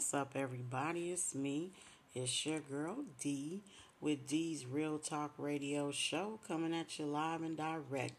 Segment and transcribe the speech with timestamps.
[0.00, 1.12] What's up, everybody?
[1.12, 1.72] It's me.
[2.14, 3.60] It's your girl D
[4.00, 8.14] with D's Real Talk Radio Show coming at you live and direct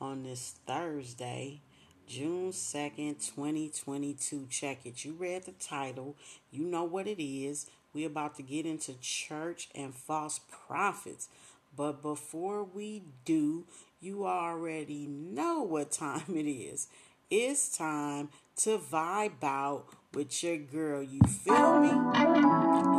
[0.00, 1.60] on this Thursday,
[2.08, 4.46] June 2nd, 2022.
[4.48, 5.04] Check it.
[5.04, 6.16] You read the title,
[6.50, 7.66] you know what it is.
[7.92, 11.28] We're about to get into church and false prophets.
[11.76, 13.64] But before we do,
[14.00, 16.88] you already know what time it is.
[17.28, 19.84] It's time to vibe out
[20.16, 21.02] with your girl.
[21.02, 21.92] You feel me?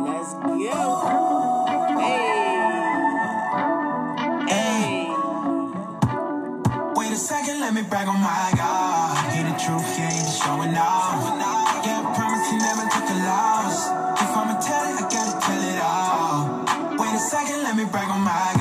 [0.06, 0.54] Let's go.
[1.98, 2.70] Hey.
[4.46, 5.10] Hey.
[6.94, 9.34] Wait a second, let me brag on my God.
[9.34, 11.26] Hear the truth, he ain't just showing off.
[11.84, 13.90] Yeah, I promise he never took a loss.
[14.22, 16.98] If I'ma tell it, I gotta tell it all.
[17.02, 18.57] Wait a second, let me brag on my God.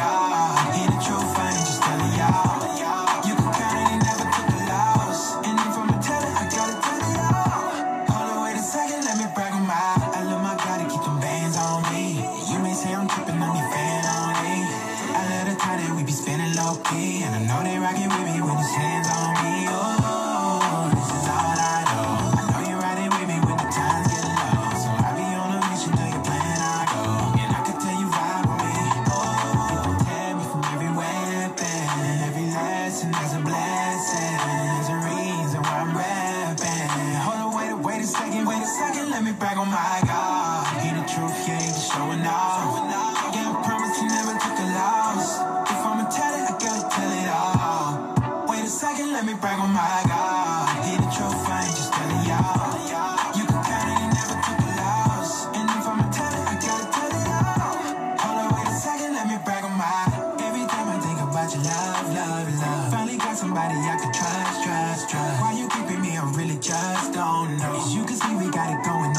[66.61, 67.77] Just don't know.
[67.77, 69.13] As you can see, we got it going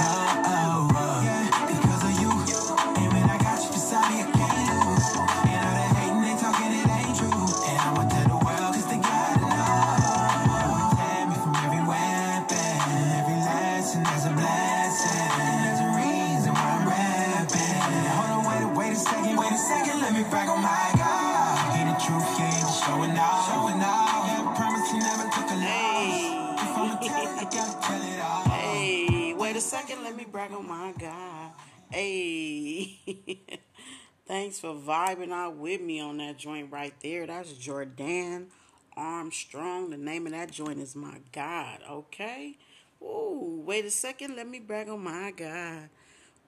[34.26, 37.26] Thanks for vibing out with me on that joint right there.
[37.26, 38.48] That's Jordan
[38.96, 39.90] Armstrong.
[39.90, 42.56] The name of that joint is My God, okay?
[43.02, 44.36] Ooh, wait a second.
[44.36, 45.88] Let me brag on my God.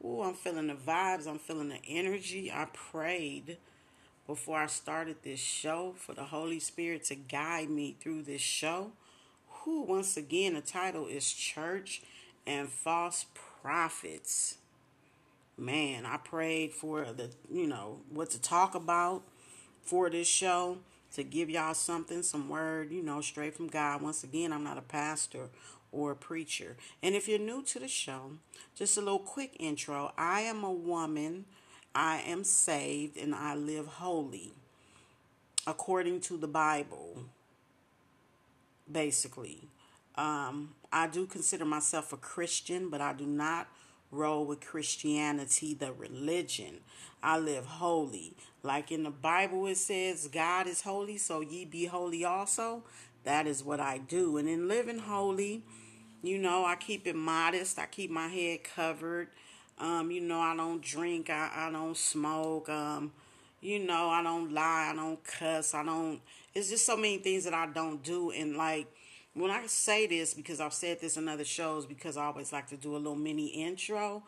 [0.04, 1.26] Ooh, I'm feeling the vibes.
[1.26, 2.50] I'm feeling the energy.
[2.50, 3.58] I prayed
[4.26, 8.92] before I started this show for the Holy Spirit to guide me through this show.
[9.48, 12.02] Who, once again, the title is Church
[12.46, 13.26] and False
[13.62, 14.56] Prophets.
[15.60, 19.22] Man, I prayed for the, you know, what to talk about
[19.82, 20.78] for this show
[21.12, 24.00] to give y'all something, some word, you know, straight from God.
[24.00, 25.50] Once again, I'm not a pastor
[25.92, 26.78] or a preacher.
[27.02, 28.32] And if you're new to the show,
[28.74, 30.12] just a little quick intro.
[30.16, 31.44] I am a woman,
[31.94, 34.54] I am saved, and I live holy
[35.66, 37.24] according to the Bible
[38.90, 39.68] basically.
[40.16, 43.68] Um, I do consider myself a Christian, but I do not
[44.10, 46.80] roll with Christianity, the religion.
[47.22, 48.34] I live holy.
[48.62, 52.82] Like in the Bible, it says, God is holy, so ye be holy also.
[53.24, 54.36] That is what I do.
[54.36, 55.62] And in living holy,
[56.22, 57.78] you know, I keep it modest.
[57.78, 59.28] I keep my head covered.
[59.78, 61.30] Um, you know, I don't drink.
[61.30, 62.68] I, I don't smoke.
[62.68, 63.12] Um,
[63.60, 64.90] you know, I don't lie.
[64.92, 65.74] I don't cuss.
[65.74, 66.20] I don't.
[66.54, 68.30] It's just so many things that I don't do.
[68.30, 68.86] And like,
[69.34, 72.68] when I say this, because I've said this in other shows, because I always like
[72.68, 74.22] to do a little mini intro.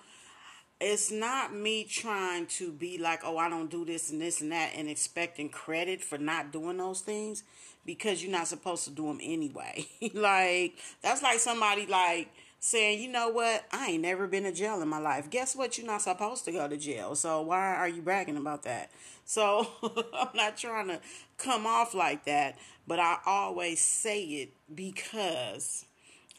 [0.81, 4.51] It's not me trying to be like, oh, I don't do this and this and
[4.53, 7.45] that, and expecting credit for not doing those things
[7.85, 9.87] because you're not supposed to do them anyway.
[10.15, 12.29] like, that's like somebody like
[12.65, 15.29] saying, you know what, I ain't never been to jail in my life.
[15.29, 15.77] Guess what?
[15.77, 17.17] You're not supposed to go to jail.
[17.17, 18.93] So why are you bragging about that?
[19.25, 19.67] So
[20.15, 21.01] I'm not trying to
[21.39, 22.57] come off like that,
[22.87, 25.87] but I always say it because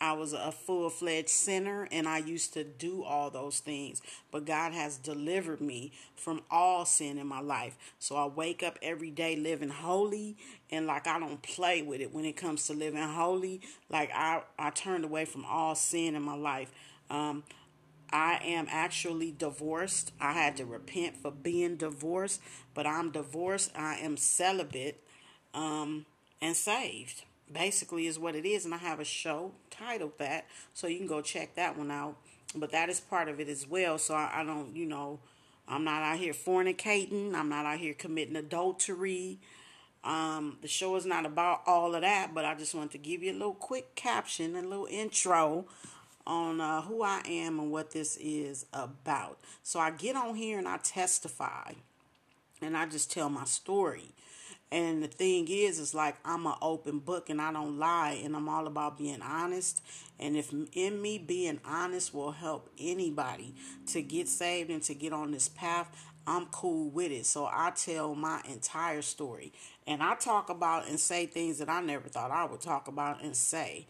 [0.04, 4.02] I was a full fledged sinner and I used to do all those things.
[4.32, 7.78] But God has delivered me from all sin in my life.
[8.00, 10.36] So I wake up every day living holy
[10.70, 13.62] and like I don't play with it when it comes to living holy.
[13.90, 16.74] Like I, I turned away from all sin in my life.
[17.10, 17.44] Um,
[18.12, 20.12] I am actually divorced.
[20.20, 22.42] I had to repent for being divorced,
[22.74, 23.72] but I'm divorced.
[23.74, 25.02] I am celibate
[25.54, 26.06] um,
[26.42, 27.24] and saved.
[27.52, 28.66] Basically is what it is.
[28.66, 32.16] And I have a show titled that, so you can go check that one out.
[32.56, 33.98] But that is part of it as well.
[33.98, 35.20] So I, I don't, you know,
[35.68, 37.34] I'm not out here fornicating.
[37.34, 39.40] I'm not out here committing adultery.
[40.04, 43.24] Um, the show is not about all of that, but I just want to give
[43.24, 45.66] you a little quick caption a little intro
[46.28, 49.40] on uh, who I am and what this is about.
[49.62, 51.74] So I get on here and I testify
[52.62, 54.12] and I just tell my story.
[54.74, 58.36] And the thing is, is like I'm an open book and I don't lie and
[58.36, 59.84] I'm all about being honest.
[60.20, 63.54] And if in me being honest will help anybody
[63.92, 67.28] to get saved and to get on this path, I'm cool with it.
[67.28, 69.54] So I tell my entire story.
[69.86, 73.22] And I talk about and say things that I never thought I would talk about
[73.22, 73.86] and say.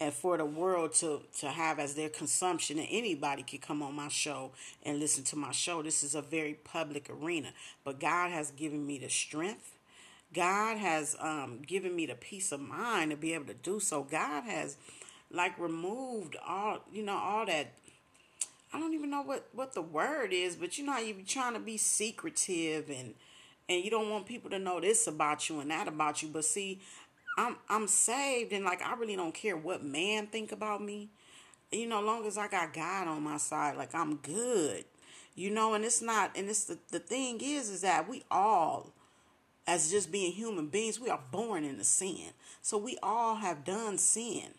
[0.00, 3.94] And for the world to, to have as their consumption, and anybody can come on
[3.94, 4.50] my show
[4.82, 5.80] and listen to my show.
[5.80, 7.50] This is a very public arena.
[7.84, 9.73] But God has given me the strength.
[10.34, 14.02] God has um, given me the peace of mind to be able to do so.
[14.02, 14.76] God has
[15.30, 17.72] like removed all you know all that
[18.72, 21.54] I don't even know what what the word is, but you know you be trying
[21.54, 23.14] to be secretive and
[23.68, 26.28] and you don't want people to know this about you and that about you.
[26.28, 26.80] But see,
[27.38, 31.08] I'm I'm saved and like I really don't care what man think about me.
[31.70, 34.84] You know, long as I got God on my side, like I'm good.
[35.36, 38.92] You know, and it's not and it's the, the thing is is that we all
[39.66, 42.32] as just being human beings, we are born into sin.
[42.60, 44.50] So we all have done sin.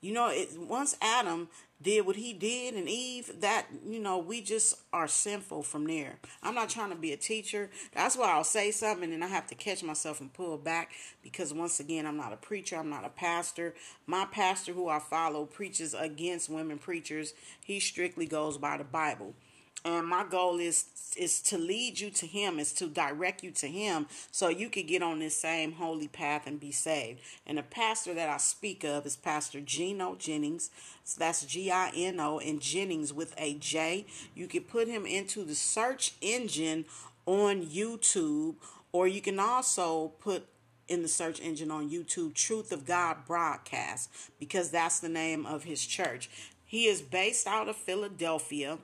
[0.00, 1.48] You know, it once Adam
[1.82, 6.18] did what he did and Eve, that, you know, we just are sinful from there.
[6.42, 7.70] I'm not trying to be a teacher.
[7.92, 10.90] That's why I'll say something and I have to catch myself and pull back
[11.22, 13.74] because once again, I'm not a preacher, I'm not a pastor.
[14.06, 17.34] My pastor who I follow preaches against women preachers.
[17.62, 19.34] He strictly goes by the Bible
[19.84, 20.84] and my goal is
[21.16, 24.86] is to lead you to him is to direct you to him so you could
[24.86, 27.20] get on this same holy path and be saved.
[27.46, 30.70] And the pastor that i speak of is pastor gino jennings.
[31.04, 34.06] So that's g-i-n-o and jennings with a j.
[34.34, 36.84] You can put him into the search engine
[37.26, 38.54] on youtube
[38.92, 40.46] or you can also put
[40.88, 45.64] in the search engine on youtube truth of god broadcast because that's the name of
[45.64, 46.30] his church.
[46.64, 48.78] He is based out of philadelphia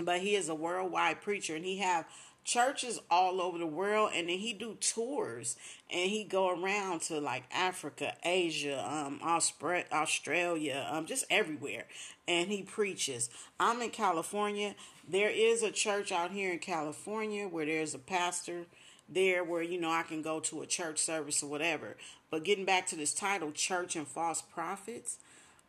[0.00, 2.06] but he is a worldwide preacher and he have
[2.44, 5.56] churches all over the world and then he do tours
[5.90, 11.86] and he go around to like Africa, Asia, um Australia, um just everywhere
[12.28, 13.28] and he preaches.
[13.58, 14.74] I'm in California.
[15.08, 18.66] There is a church out here in California where there's a pastor
[19.08, 21.96] there where you know I can go to a church service or whatever.
[22.30, 25.18] But getting back to this title church and false prophets,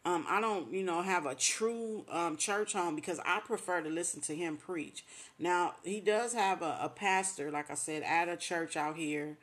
[0.08, 3.90] um, I don't, you know, have a true um, church home because I prefer to
[3.90, 5.04] listen to him preach.
[5.38, 9.36] Now, he does have a, a pastor, like I said, at a church out here.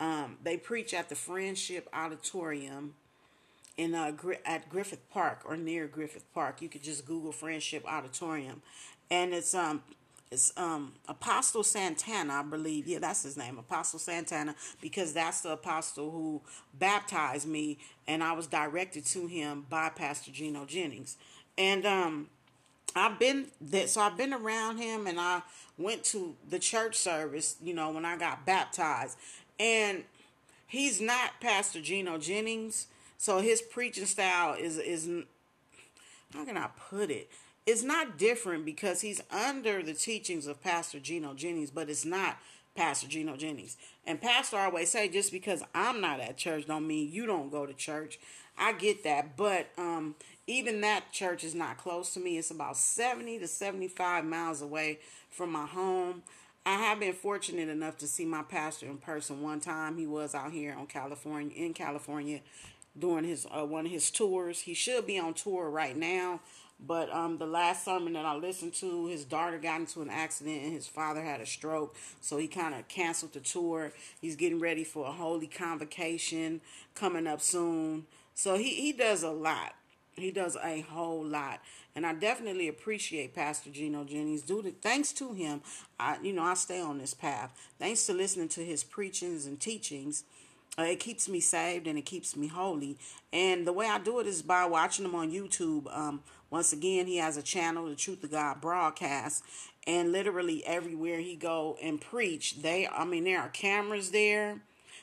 [0.00, 2.94] Um, they preach at the Friendship Auditorium
[3.76, 4.10] in uh,
[4.44, 6.60] at Griffith Park or near Griffith Park.
[6.60, 8.60] You could just Google Friendship Auditorium,
[9.08, 9.84] and it's um
[10.32, 12.86] it's um Apostle Santana, I believe.
[12.86, 16.40] Yeah, that's his name, Apostle Santana, because that's the apostle who
[16.78, 21.16] baptized me, and I was directed to him by Pastor Gino Jennings.
[21.58, 22.28] And um
[22.96, 25.42] I've been that so I've been around him and I
[25.78, 29.18] went to the church service, you know, when I got baptized.
[29.60, 30.04] And
[30.66, 32.86] he's not Pastor Gino Jennings,
[33.18, 35.08] so his preaching style is is
[36.32, 37.30] how can I put it?
[37.66, 42.38] It's not different because he's under the teachings of Pastor Gino Jennings, but it's not
[42.74, 43.76] Pastor Gino Jennings.
[44.06, 47.66] And Pastor always say, just because I'm not at church don't mean you don't go
[47.66, 48.18] to church.
[48.58, 50.14] I get that, but um,
[50.46, 52.36] even that church is not close to me.
[52.36, 54.98] It's about 70 to 75 miles away
[55.30, 56.22] from my home.
[56.64, 59.96] I have been fortunate enough to see my pastor in person one time.
[59.96, 62.40] He was out here on California in California
[62.96, 64.60] doing his uh, one of his tours.
[64.60, 66.40] He should be on tour right now
[66.86, 70.62] but um, the last sermon that I listened to, his daughter got into an accident
[70.62, 71.94] and his father had a stroke.
[72.20, 73.92] So he kind of canceled the tour.
[74.20, 76.60] He's getting ready for a holy convocation
[76.94, 78.06] coming up soon.
[78.34, 79.74] So he, he does a lot.
[80.14, 81.60] He does a whole lot.
[81.94, 84.42] And I definitely appreciate Pastor Gino Jennings.
[84.42, 85.60] Due to, thanks to him,
[86.00, 87.52] I you know I stay on this path.
[87.78, 90.24] Thanks to listening to his preachings and teachings,
[90.78, 92.96] uh, it keeps me saved and it keeps me holy.
[93.32, 95.94] And the way I do it is by watching him on YouTube.
[95.94, 99.42] Um, once again, he has a channel, the Truth of God broadcast,
[99.86, 104.60] and literally everywhere he go and preach, they I mean there are cameras there.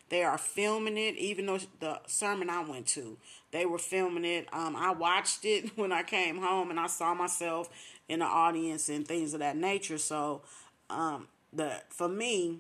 [0.10, 3.18] They are filming it, even though the sermon I went to,
[3.52, 4.48] they were filming it.
[4.54, 7.68] Um, I watched it when I came home, and I saw myself
[8.08, 9.98] in the audience and things of that nature.
[9.98, 10.44] So,
[10.92, 12.60] um, the for me,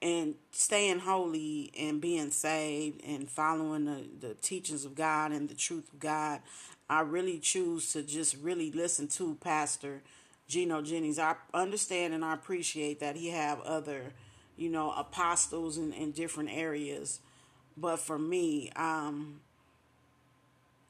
[0.00, 5.54] and staying holy and being saved and following the, the teachings of God and the
[5.54, 6.40] truth of God,
[6.88, 10.02] I really choose to just really listen to Pastor
[10.48, 11.18] Gino Jennings.
[11.18, 14.12] I understand and I appreciate that he have other,
[14.56, 17.20] you know, apostles in, in different areas.
[17.76, 19.40] But for me, um,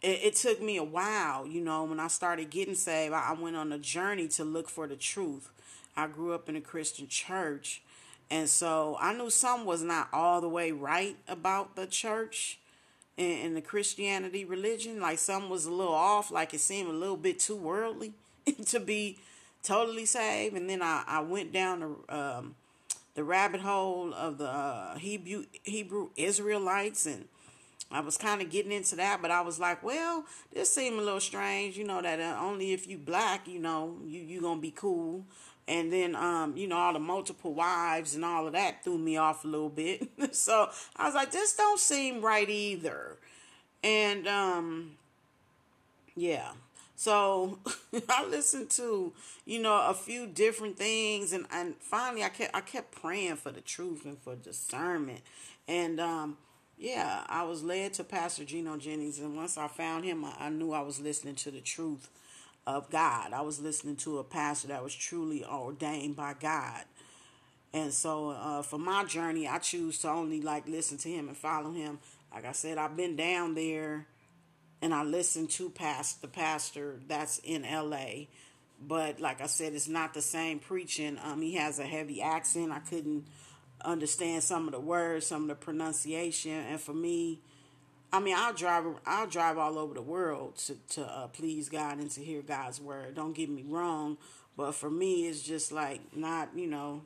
[0.01, 3.33] it, it took me a while, you know, when I started getting saved, I, I
[3.33, 5.51] went on a journey to look for the truth.
[5.97, 7.83] I grew up in a Christian church
[8.31, 12.59] and so I knew some was not all the way right about the church
[13.19, 15.01] and, and the Christianity religion.
[15.01, 18.13] Like some was a little off, like it seemed a little bit too worldly
[18.67, 19.19] to be
[19.63, 20.57] totally saved.
[20.57, 22.55] And then I, I went down the um,
[23.15, 27.27] the rabbit hole of the uh, Hebrew Hebrew Israelites and
[27.91, 31.03] I was kind of getting into that, but I was like, well, this seemed a
[31.03, 34.61] little strange, you know, that uh, only if you black, you know, you you gonna
[34.61, 35.25] be cool
[35.69, 39.17] and then um, you know all the multiple wives and all of that threw me
[39.17, 40.09] off a little bit.
[40.33, 43.17] So i was like this don't seem right either.
[43.85, 44.93] And um,
[46.17, 46.53] yeah.
[46.97, 47.59] So
[48.09, 49.13] i listened to
[49.45, 53.53] you know a few different things and, and finally i kept i kept praying for
[53.53, 55.21] the truth and for discernment.
[55.67, 56.39] And um,
[56.79, 59.19] yeah i was led to pastor gino jennings.
[59.19, 62.09] And once i found him I, I knew i was listening to the truth
[62.69, 63.33] of God.
[63.33, 66.85] I was listening to a pastor that was truly ordained by God.
[67.73, 71.37] And so uh, for my journey, I choose to only like listen to him and
[71.37, 71.99] follow him.
[72.31, 74.07] Like I said, I've been down there
[74.83, 78.27] and I listened to past the pastor that's in LA.
[78.87, 81.19] But like I said, it's not the same preaching.
[81.25, 82.71] Um, he has a heavy accent.
[82.71, 83.25] I couldn't
[83.83, 86.53] understand some of the words, some of the pronunciation.
[86.53, 87.41] And for me,
[88.13, 88.85] I mean, I'll drive.
[89.07, 92.81] I'll drive all over the world to to uh, please God and to hear God's
[92.81, 93.15] word.
[93.15, 94.17] Don't get me wrong,
[94.57, 97.03] but for me, it's just like not you know,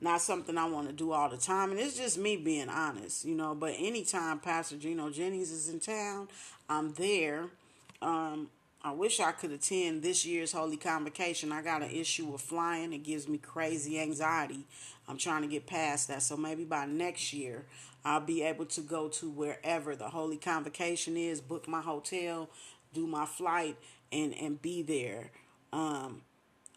[0.00, 1.72] not something I want to do all the time.
[1.72, 3.54] And it's just me being honest, you know.
[3.54, 6.28] But anytime Pastor Gino Jennings is in town,
[6.68, 7.46] I'm there.
[8.00, 8.48] Um,
[8.82, 11.52] I wish I could attend this year's Holy Convocation.
[11.52, 12.94] I got an issue with flying.
[12.94, 14.64] It gives me crazy anxiety.
[15.06, 16.22] I'm trying to get past that.
[16.22, 17.66] So maybe by next year,
[18.04, 22.48] I'll be able to go to wherever the Holy Convocation is, book my hotel,
[22.92, 23.76] do my flight,
[24.12, 25.30] and, and be there.
[25.72, 26.22] Um,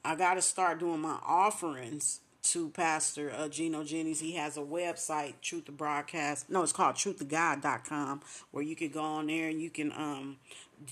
[0.05, 4.19] I got to start doing my offerings to Pastor uh, Gino Jennings.
[4.19, 6.49] He has a website, Truth to Broadcast.
[6.49, 10.37] No, it's called truthofgod.com, where you can go on there and you can um,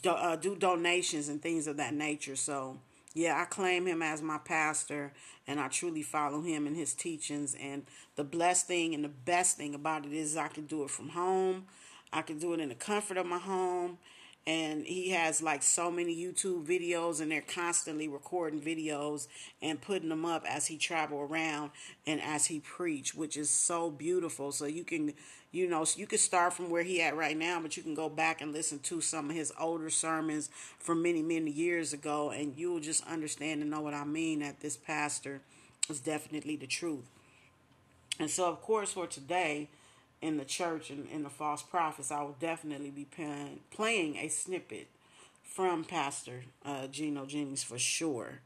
[0.02, 2.38] do, uh, do donations and things of that nature.
[2.38, 2.78] So,
[3.14, 5.12] yeah, I claim him as my pastor
[5.52, 7.56] and I truly follow him and his teachings.
[7.60, 10.90] And the blessed thing and the best thing about it is I can do it
[10.90, 11.66] from home.
[12.14, 13.98] I can do it in the comfort of my home
[14.48, 19.28] and he has like so many YouTube videos and they're constantly recording videos
[19.62, 21.72] and putting them up as he travel around
[22.08, 24.52] and as he preach which is so beautiful.
[24.52, 25.14] So you can
[25.52, 28.10] you know you can start from where he at right now but you can go
[28.10, 32.58] back and listen to some of his older sermons from many many years ago and
[32.58, 35.42] you'll just understand and know what I mean that this pastor
[35.90, 37.06] is definitely the truth.
[38.20, 39.70] And so of course for today
[40.22, 44.28] in the church and in the false prophets, I will definitely be playing, playing a
[44.28, 44.88] snippet
[45.44, 48.40] from Pastor uh, Gino Jennings for sure.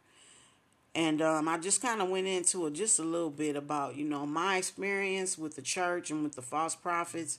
[0.95, 4.05] And um, I just kind of went into it just a little bit about, you
[4.05, 7.37] know, my experience with the church and with the false prophets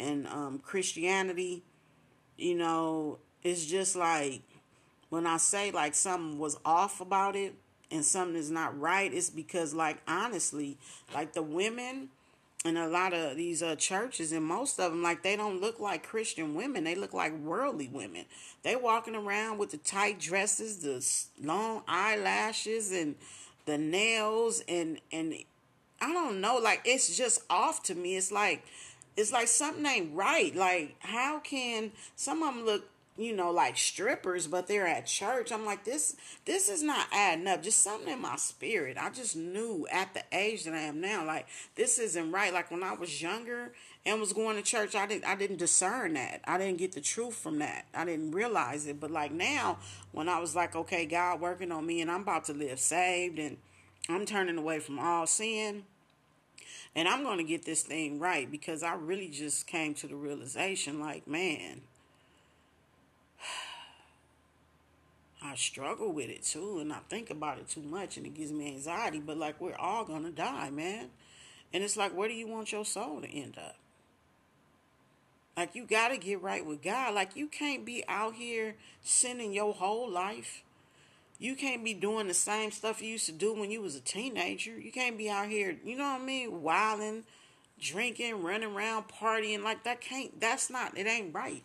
[0.00, 1.62] and um, Christianity.
[2.38, 4.40] You know, it's just like
[5.10, 7.54] when I say like something was off about it
[7.90, 10.78] and something is not right, it's because, like, honestly,
[11.14, 12.08] like the women
[12.64, 15.78] in a lot of these uh, churches and most of them like they don't look
[15.78, 16.84] like christian women.
[16.84, 18.24] They look like worldly women.
[18.62, 21.04] They walking around with the tight dresses the
[21.46, 23.16] long eyelashes and
[23.66, 25.34] the nails and and
[26.00, 28.16] i don't know like it's just off to me.
[28.16, 28.64] It's like
[29.16, 30.56] it's like something ain't right.
[30.56, 32.84] Like how can some of them look
[33.16, 35.52] you know, like strippers, but they're at church.
[35.52, 37.62] I'm like, this this is not adding up.
[37.62, 38.96] Just something in my spirit.
[39.00, 42.52] I just knew at the age that I am now, like this isn't right.
[42.52, 43.72] Like when I was younger
[44.04, 46.40] and was going to church, I didn't I didn't discern that.
[46.44, 47.86] I didn't get the truth from that.
[47.94, 48.98] I didn't realize it.
[48.98, 49.78] But like now,
[50.10, 53.38] when I was like, okay, God working on me and I'm about to live saved
[53.38, 53.58] and
[54.08, 55.84] I'm turning away from all sin.
[56.96, 60.14] And I'm going to get this thing right because I really just came to the
[60.14, 61.82] realization like, man,
[65.44, 68.52] I struggle with it too, and I think about it too much, and it gives
[68.52, 69.20] me anxiety.
[69.20, 71.10] But like, we're all gonna die, man.
[71.72, 73.76] And it's like, where do you want your soul to end up?
[75.56, 77.14] Like, you gotta get right with God.
[77.14, 80.62] Like, you can't be out here sinning your whole life
[81.38, 84.00] You can't be doing the same stuff you used to do when you was a
[84.00, 84.78] teenager.
[84.78, 87.24] You can't be out here, you know what I mean, wilding,
[87.80, 90.00] drinking, running around, partying like that.
[90.00, 90.40] Can't.
[90.40, 90.96] That's not.
[90.96, 91.62] It ain't right.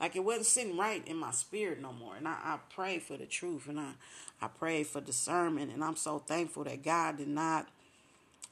[0.00, 2.16] Like it wasn't sitting right in my spirit no more.
[2.16, 3.92] And I, I pray for the truth, and I,
[4.40, 7.68] I pray for discernment, and I'm so thankful that God did not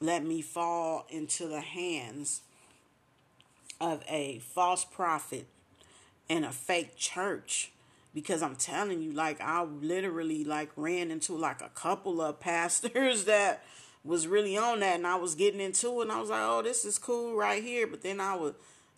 [0.01, 2.43] let me fall into the hands
[3.81, 5.47] of a false prophet
[6.29, 7.73] and a fake church
[8.15, 13.25] because I'm telling you, like I literally like ran into like a couple of pastors
[13.25, 13.65] that
[14.05, 16.63] was really on that, and I was getting into it, and I was like, oh,
[16.63, 17.87] this is cool right here.
[17.87, 18.55] But then I would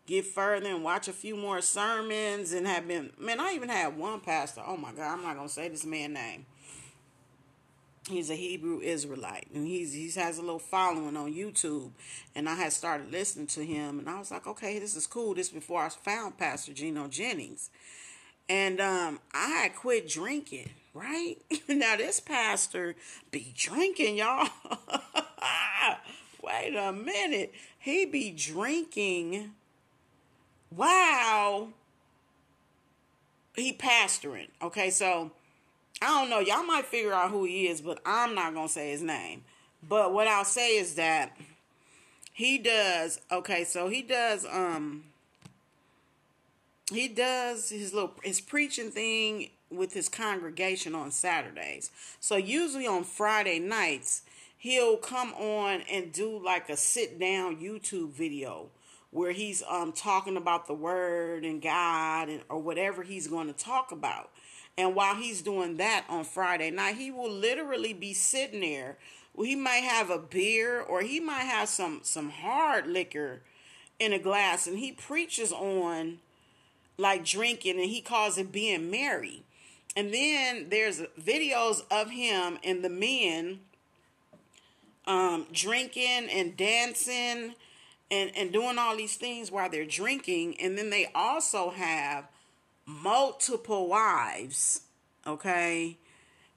[0.07, 3.41] get further and watch a few more sermons, and have been man.
[3.41, 4.63] I even had one pastor.
[4.67, 6.47] Oh my God, I'm not gonna say this man name.
[8.09, 11.91] He's a Hebrew Israelite, and he's he has a little following on YouTube.
[12.35, 15.35] And I had started listening to him, and I was like, okay, this is cool.
[15.35, 17.71] This before I found Pastor Gino Jennings.
[18.49, 21.37] And um, I had quit drinking, right?
[21.69, 22.97] now this pastor
[23.31, 24.49] be drinking, y'all.
[26.43, 27.55] Wait a minute.
[27.79, 29.53] He be drinking.
[30.75, 31.69] Wow.
[33.55, 34.49] He pastoring.
[34.63, 35.33] Okay, so
[36.01, 36.41] I don't know.
[36.41, 39.45] Y'all might figure out who he is, but I'm not gonna say his name.
[39.87, 41.37] But what I'll say is that
[42.33, 45.05] he does okay, so he does um
[46.91, 51.91] he does his little his preaching thing with his congregation on Saturdays.
[52.19, 54.23] So usually on Friday nights,
[54.59, 58.69] he'll come on and do like a sit down YouTube video
[59.11, 63.53] where he's um talking about the word and God and or whatever he's going to
[63.53, 64.31] talk about.
[64.79, 68.97] And while he's doing that on Friday night, he will literally be sitting there.
[69.37, 73.43] He might have a beer or he might have some some hard liquor
[73.99, 76.19] in a glass and he preaches on
[76.97, 79.43] like drinking and he calls it being merry.
[79.97, 83.61] And then there's videos of him and the men
[85.07, 87.55] um, drinking and dancing
[88.11, 90.61] and, and doing all these things while they're drinking.
[90.61, 92.29] And then they also have
[92.87, 94.83] multiple wives,
[95.27, 95.97] okay?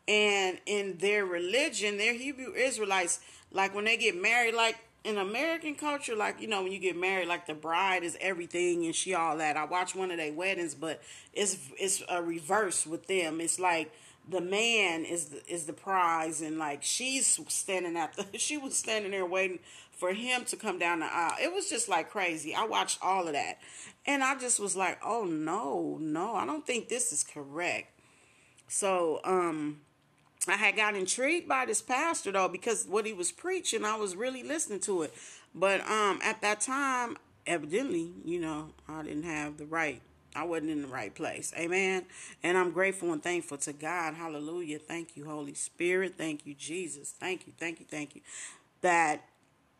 [0.07, 3.19] And in their religion, they're Hebrew Israelites,
[3.51, 6.97] like when they get married, like in American culture, like you know, when you get
[6.97, 9.57] married, like the bride is everything and she all that.
[9.57, 11.01] I watched one of their weddings, but
[11.33, 13.39] it's it's a reverse with them.
[13.41, 13.91] It's like
[14.29, 18.77] the man is the, is the prize, and like she's standing at the she was
[18.77, 19.59] standing there waiting
[20.03, 21.37] for him to come down the aisle.
[21.41, 22.53] It was just like crazy.
[22.53, 23.59] I watched all of that,
[24.05, 27.87] and I just was like, oh no, no, I don't think this is correct.
[28.67, 29.79] So um
[30.45, 34.17] I had got intrigued by this pastor though because what he was preaching, I was
[34.17, 35.13] really listening to it.
[35.55, 37.15] But um at that time,
[37.47, 40.01] evidently, you know, I didn't have the right
[40.35, 41.53] I wasn't in the right place.
[41.57, 42.07] Amen.
[42.43, 44.15] And I'm grateful and thankful to God.
[44.15, 44.79] Hallelujah.
[44.79, 46.15] Thank you, Holy Spirit.
[46.17, 47.11] Thank you, Jesus.
[47.17, 48.21] Thank you, thank you, thank you.
[48.81, 49.21] That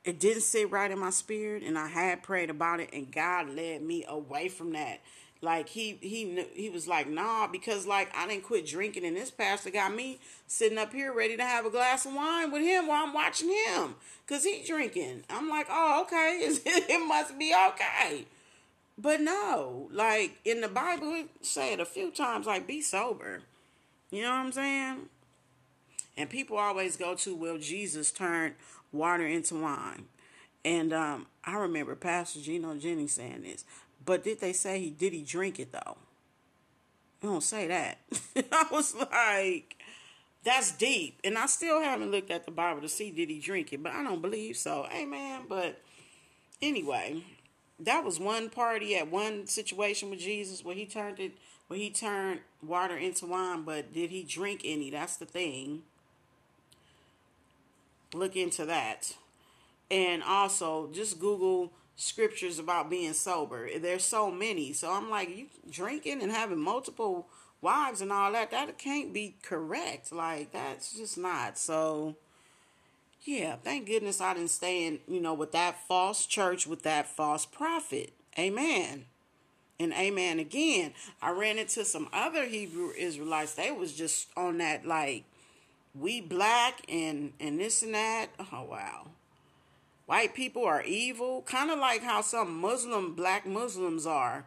[0.03, 3.49] it didn't sit right in my spirit and I had prayed about it and God
[3.49, 5.01] led me away from that.
[5.43, 9.29] Like he he he was like, nah, because like I didn't quit drinking, and this
[9.29, 12.87] pastor got me sitting up here ready to have a glass of wine with him
[12.87, 15.23] while I'm watching him, cause he drinking.
[15.29, 18.25] I'm like, oh, okay, it must be okay.
[18.97, 23.41] But no, like in the Bible, it said a few times, like be sober.
[24.11, 25.09] You know what I'm saying?
[26.15, 28.53] And people always go to, well, Jesus turned
[28.93, 30.05] water into wine.
[30.63, 33.65] And um, I remember Pastor Gino Jennings saying this.
[34.05, 35.97] But did they say he did he drink it though?
[37.21, 37.99] They don't say that.
[38.51, 39.77] I was like,
[40.43, 41.19] that's deep.
[41.23, 43.93] And I still haven't looked at the Bible to see did he drink it, but
[43.93, 44.87] I don't believe so.
[44.93, 45.43] Amen.
[45.47, 45.81] But
[46.61, 47.23] anyway,
[47.79, 51.33] that was one party at one situation with Jesus where he turned it
[51.67, 54.89] where he turned water into wine, but did he drink any?
[54.89, 55.83] That's the thing.
[58.13, 59.15] Look into that.
[59.91, 63.69] And also just Google scriptures about being sober.
[63.79, 64.73] There's so many.
[64.73, 67.27] So I'm like, you drinking and having multiple
[67.61, 70.11] wives and all that, that can't be correct.
[70.11, 71.57] Like, that's just not.
[71.57, 72.15] So,
[73.23, 77.07] yeah, thank goodness I didn't stay in, you know, with that false church, with that
[77.07, 78.11] false prophet.
[78.37, 79.05] Amen.
[79.79, 80.93] And amen again.
[81.21, 83.55] I ran into some other Hebrew Israelites.
[83.55, 85.23] They was just on that, like,
[85.97, 88.27] we black and, and this and that.
[88.51, 89.07] Oh, wow
[90.05, 94.45] white people are evil, kind of like how some Muslim black Muslims are.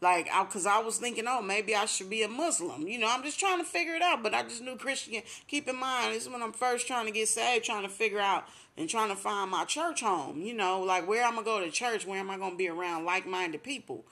[0.00, 2.86] Like, because I, I, was thinking, oh, maybe I should be a Muslim.
[2.86, 4.22] You know, I'm just trying to figure it out.
[4.22, 5.22] But I just knew Christian.
[5.48, 8.20] Keep in mind, this is when I'm first trying to get saved, trying to figure
[8.20, 10.40] out and trying to find my church home.
[10.40, 13.06] You know, like where I'm gonna go to church, where am I gonna be around
[13.06, 14.04] like-minded people?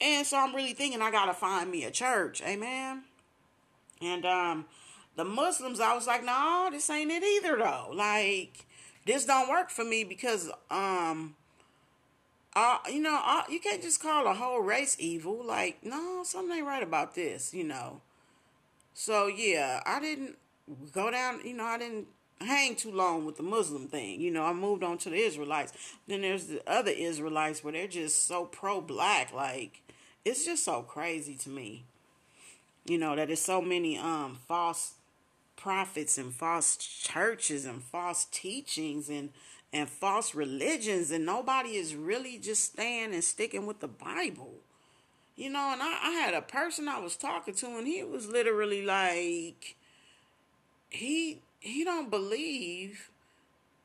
[0.00, 2.42] And so I'm really thinking I gotta find me a church.
[2.42, 3.04] Amen.
[4.02, 4.64] And um,
[5.18, 7.90] the Muslims, I was like, no, this ain't it either though.
[7.92, 8.66] Like,
[9.04, 11.34] this don't work for me because, um,
[12.54, 15.44] uh, you know, you can't just call a whole race evil.
[15.44, 18.00] Like, no, something ain't right about this, you know.
[18.94, 20.36] So yeah, I didn't
[20.92, 21.40] go down.
[21.44, 22.06] You know, I didn't
[22.40, 24.20] hang too long with the Muslim thing.
[24.20, 25.72] You know, I moved on to the Israelites.
[26.06, 29.32] Then there's the other Israelites where they're just so pro black.
[29.32, 29.82] Like,
[30.24, 31.86] it's just so crazy to me.
[32.84, 34.94] You know, that there's so many um false
[35.58, 39.30] prophets and false churches and false teachings and
[39.70, 44.54] and false religions and nobody is really just staying and sticking with the Bible.
[45.36, 48.26] You know, and I, I had a person I was talking to and he was
[48.26, 49.76] literally like
[50.88, 53.10] he he don't believe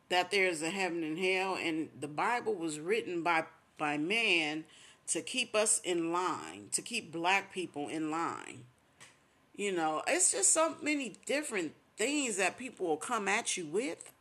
[0.10, 3.44] that there's a heaven and hell and the bible was written by
[3.78, 4.64] by man
[5.08, 8.64] to keep us in line to keep black people in line
[9.56, 14.12] you know it's just so many different things that people will come at you with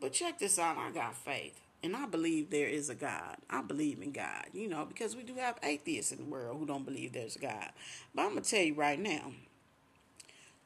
[0.00, 3.60] but check this out i got faith and i believe there is a god i
[3.60, 6.86] believe in god you know because we do have atheists in the world who don't
[6.86, 7.70] believe there's a god
[8.14, 9.32] but i'm gonna tell you right now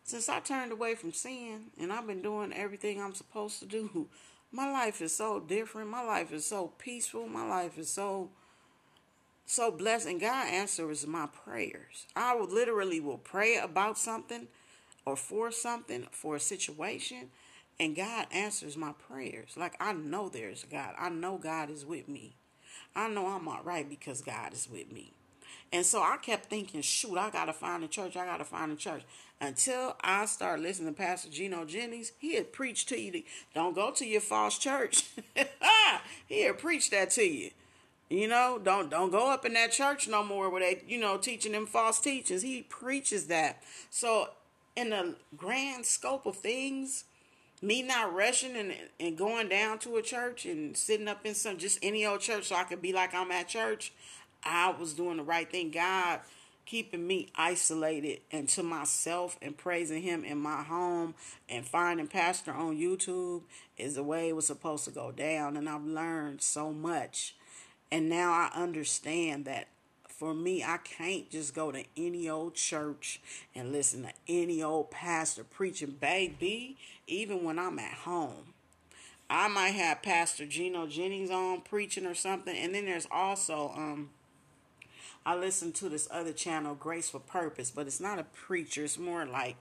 [0.08, 4.08] since I turned away from sin and I've been doing everything I'm supposed to do,
[4.52, 5.90] my life is so different.
[5.90, 7.28] My life is so peaceful.
[7.28, 8.30] My life is so
[9.48, 12.06] so blessed and God answers my prayers.
[12.14, 14.46] I literally will pray about something
[15.06, 17.30] or for something, for a situation,
[17.80, 19.56] and God answers my prayers.
[19.56, 20.94] Like I know there's God.
[20.98, 22.36] I know God is with me.
[22.94, 25.12] I know I'm all right because God is with me.
[25.72, 28.18] And so I kept thinking, shoot, I gotta find a church.
[28.18, 29.02] I gotta find a church.
[29.40, 33.22] Until I started listening to Pastor Gino Jennings, he had preached to you.
[33.54, 35.04] Don't go to your false church.
[36.26, 37.50] he had preached that to you.
[38.08, 41.18] You know, don't don't go up in that church no more where they, you know,
[41.18, 42.42] teaching them false teachings.
[42.42, 43.62] He preaches that.
[43.90, 44.30] So
[44.76, 47.04] in the grand scope of things,
[47.60, 51.58] me not rushing and and going down to a church and sitting up in some
[51.58, 53.92] just any old church so I could be like I'm at church.
[54.42, 55.70] I was doing the right thing.
[55.70, 56.20] God
[56.64, 61.14] keeping me isolated and to myself and praising him in my home
[61.48, 63.40] and finding pastor on YouTube
[63.78, 67.34] is the way it was supposed to go down and I've learned so much.
[67.90, 69.68] And now I understand that
[70.08, 73.20] for me, I can't just go to any old church
[73.54, 78.54] and listen to any old pastor preaching, baby, even when I'm at home.
[79.30, 84.10] I might have Pastor Gino Jennings on preaching or something, and then there's also um
[85.26, 88.84] I listen to this other channel, Grace for Purpose, but it's not a preacher.
[88.84, 89.56] It's more like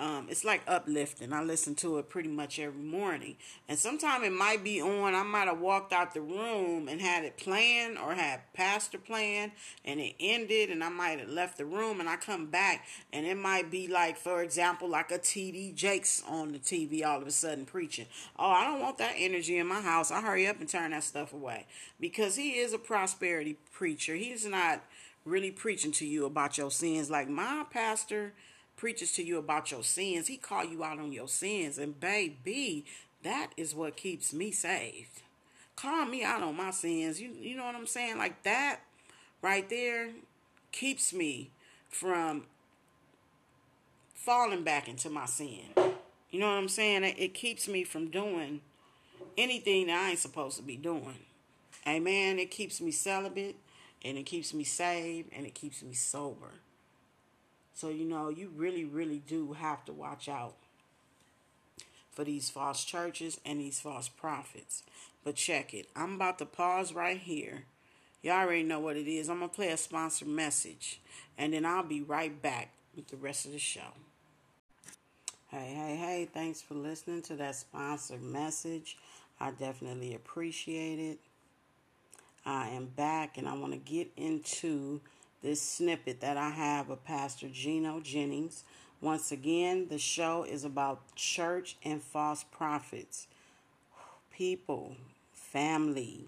[0.00, 1.32] um, it's like uplifting.
[1.32, 3.36] I listen to it pretty much every morning.
[3.68, 5.14] And sometimes it might be on.
[5.14, 9.52] I might have walked out the room and had it playing or had pastor playing
[9.84, 13.26] and it ended and I might have left the room and I come back and
[13.26, 17.26] it might be like, for example, like a TD Jakes on the TV all of
[17.26, 18.06] a sudden preaching.
[18.38, 20.12] Oh, I don't want that energy in my house.
[20.12, 21.66] I hurry up and turn that stuff away
[21.98, 24.14] because he is a prosperity preacher.
[24.14, 24.84] He's not
[25.24, 28.32] really preaching to you about your sins like my pastor
[28.78, 30.28] preaches to you about your sins.
[30.28, 31.76] He call you out on your sins.
[31.76, 32.86] And baby
[33.22, 35.22] that is what keeps me saved.
[35.76, 37.20] Call me out on my sins.
[37.20, 38.16] You you know what i'm saying?
[38.16, 38.80] Like that
[39.42, 40.10] right there
[40.72, 41.50] keeps me
[41.90, 42.44] from
[44.14, 45.74] falling back into my sin.
[46.30, 47.04] You know what i'm saying?
[47.04, 48.60] It keeps me from doing
[49.36, 51.18] anything that i ain't supposed to be doing.
[51.86, 52.38] Amen?
[52.38, 53.56] It keeps me celibate
[54.04, 56.52] and it keeps me saved and it keeps me sober.
[57.78, 60.56] So, you know, you really, really do have to watch out
[62.10, 64.82] for these false churches and these false prophets.
[65.22, 65.86] But check it.
[65.94, 67.66] I'm about to pause right here.
[68.20, 69.30] Y'all already know what it is.
[69.30, 71.00] I'm going to play a sponsored message
[71.38, 73.92] and then I'll be right back with the rest of the show.
[75.46, 78.96] Hey, hey, hey, thanks for listening to that sponsored message.
[79.38, 81.18] I definitely appreciate it.
[82.44, 85.00] I am back and I want to get into
[85.42, 88.64] this snippet that I have of Pastor Gino Jennings.
[89.00, 93.28] Once again, the show is about church and false prophets.
[94.32, 94.96] People,
[95.32, 96.26] family,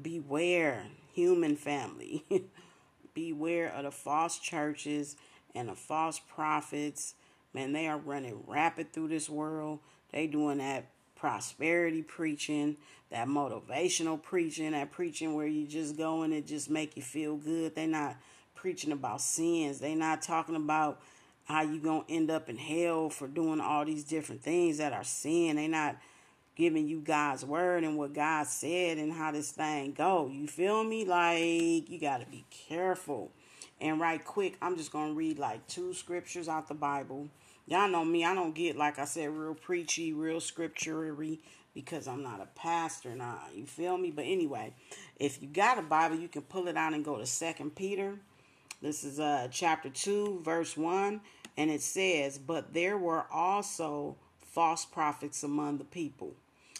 [0.00, 2.24] beware, human family.
[3.14, 5.16] beware of the false churches
[5.54, 7.14] and the false prophets.
[7.52, 9.80] Man, they are running rapid through this world.
[10.12, 10.86] They doing that
[11.20, 12.78] prosperity preaching,
[13.10, 17.36] that motivational preaching, that preaching where you just go and it just make you feel
[17.36, 17.74] good.
[17.74, 18.16] They're not
[18.54, 19.80] preaching about sins.
[19.80, 20.98] They're not talking about
[21.44, 25.04] how you gonna end up in hell for doing all these different things that are
[25.04, 25.56] sin.
[25.56, 25.96] They're not
[26.56, 30.30] giving you God's word and what God said and how this thing go.
[30.32, 31.04] You feel me?
[31.04, 33.30] Like you gotta be careful.
[33.78, 37.28] And right quick, I'm just to read like two scriptures out the Bible.
[37.70, 41.38] Y'all know me, I don't get, like I said, real preachy, real scripturary
[41.72, 43.42] because I'm not a pastor now.
[43.54, 44.10] You feel me?
[44.10, 44.74] But anyway,
[45.20, 48.18] if you got a Bible, you can pull it out and go to Second Peter.
[48.82, 51.20] This is uh chapter 2, verse 1,
[51.56, 56.34] and it says, "But there were also false prophets among the people,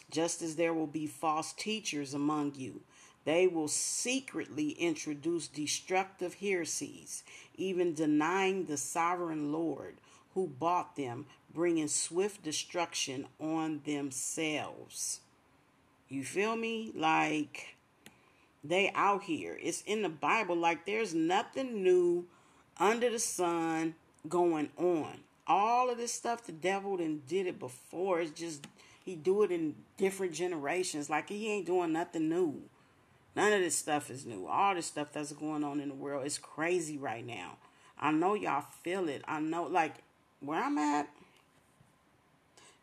[0.09, 2.81] just as there will be false teachers among you."
[3.23, 7.23] They will secretly introduce destructive heresies,
[7.55, 9.95] even denying the sovereign Lord
[10.33, 15.21] who bought them, bringing swift destruction on themselves.
[16.09, 16.91] You feel me?
[16.95, 17.75] Like
[18.63, 19.57] they out here.
[19.61, 20.55] It's in the Bible.
[20.55, 22.25] Like there's nothing new
[22.77, 23.95] under the sun
[24.27, 25.21] going on.
[25.47, 28.21] All of this stuff the devil done did it before.
[28.21, 28.67] It's just
[29.03, 31.09] he do it in different generations.
[31.09, 32.61] Like he ain't doing nothing new.
[33.35, 34.47] None of this stuff is new.
[34.47, 37.57] All this stuff that's going on in the world is crazy right now.
[37.97, 39.23] I know y'all feel it.
[39.27, 39.95] I know like
[40.41, 41.07] where I'm at,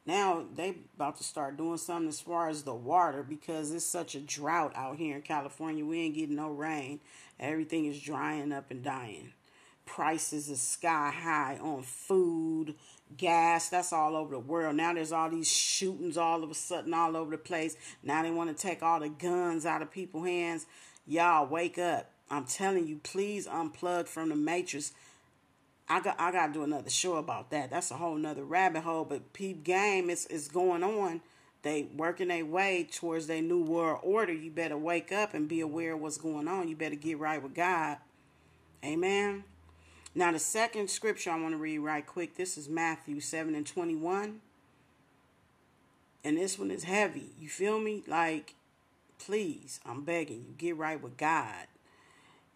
[0.06, 4.14] now they about to start doing something as far as the water because it's such
[4.14, 5.84] a drought out here in California.
[5.84, 7.00] We ain't getting no rain.
[7.38, 9.34] Everything is drying up and dying.
[9.84, 12.74] Prices is sky high on food,
[13.16, 13.68] gas.
[13.68, 14.76] That's all over the world.
[14.76, 17.76] Now there's all these shootings all of a sudden all over the place.
[18.02, 20.66] Now they want to take all the guns out of people's hands.
[21.06, 22.10] Y'all wake up.
[22.30, 24.92] I'm telling you, please unplug from the matrix
[25.88, 27.70] I got I gotta do another show about that.
[27.70, 29.04] That's a whole nother rabbit hole.
[29.04, 31.22] But peep game is is going on.
[31.62, 34.32] They working their way towards their new world order.
[34.32, 36.68] You better wake up and be aware of what's going on.
[36.68, 37.98] You better get right with God.
[38.84, 39.44] Amen.
[40.14, 42.36] Now the second scripture I want to read right quick.
[42.36, 44.40] This is Matthew seven and twenty one.
[46.24, 47.30] And this one is heavy.
[47.40, 48.02] You feel me?
[48.06, 48.54] Like,
[49.18, 51.66] please, I'm begging you, get right with God.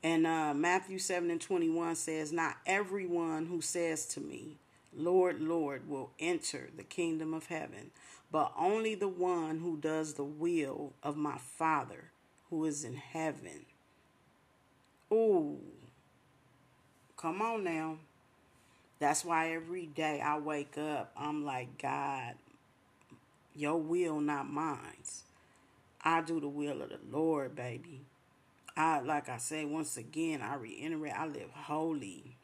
[0.03, 4.57] And uh, Matthew 7 and 21 says, Not everyone who says to me,
[4.95, 7.93] Lord, Lord, will enter the kingdom of heaven,
[8.31, 12.11] but only the one who does the will of my Father
[12.51, 13.65] who is in heaven.
[15.13, 15.59] Ooh,
[17.17, 17.97] come on now.
[18.99, 22.35] That's why every day I wake up, I'm like, God,
[23.55, 24.79] your will, not mine.
[26.05, 28.01] I do the will of the Lord, baby.
[28.77, 32.37] I like I say once again, I reiterate, I live holy.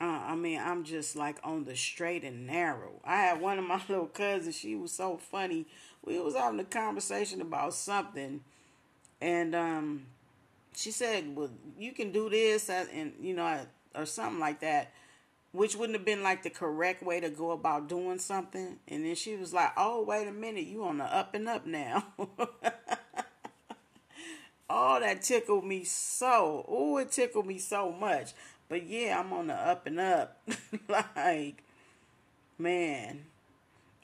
[0.00, 3.00] Uh, I mean, I'm just like on the straight and narrow.
[3.04, 4.56] I had one of my little cousins.
[4.56, 5.66] She was so funny.
[6.04, 8.40] We was having a conversation about something,
[9.20, 10.06] and um,
[10.74, 14.92] she said, "Well, you can do this," and you know, or something like that,
[15.52, 18.78] which wouldn't have been like the correct way to go about doing something.
[18.88, 21.66] And then she was like, "Oh, wait a minute, you on the up and up
[21.66, 22.06] now."
[24.68, 26.64] Oh, that tickled me so.
[26.68, 28.32] Oh, it tickled me so much.
[28.68, 30.40] But yeah, I'm on the up and up.
[30.88, 31.62] like,
[32.58, 33.26] man,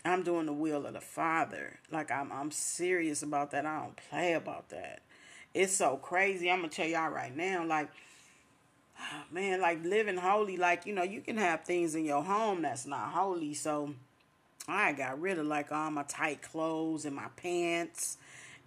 [0.05, 1.79] I'm doing the will of the Father.
[1.91, 3.67] Like I'm I'm serious about that.
[3.67, 5.01] I don't play about that.
[5.55, 6.51] It's so crazy.
[6.51, 7.89] I'm gonna tell y'all right now, like
[9.31, 12.87] man, like living holy, like, you know, you can have things in your home that's
[12.87, 13.55] not holy.
[13.55, 13.95] So
[14.69, 18.19] I got rid of like all my tight clothes and my pants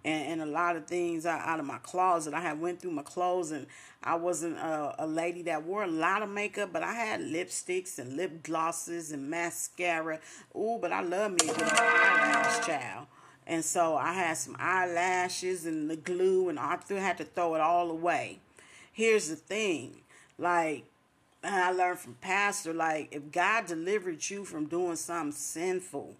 [0.04, 2.34] and, and a lot of things out, of my closet.
[2.34, 3.66] I had went through my clothes and
[4.02, 7.98] I wasn't a, a lady that wore a lot of makeup, but I had lipsticks
[7.98, 10.20] and lip glosses and mascara.
[10.54, 13.06] Ooh, but I love me a good eyelash child.
[13.46, 17.60] And so I had some eyelashes and the glue, and I had to throw it
[17.60, 18.38] all away.
[18.92, 20.00] Here's the thing
[20.38, 20.84] like,
[21.42, 26.16] I learned from Pastor, like, if God delivered you from doing something sinful,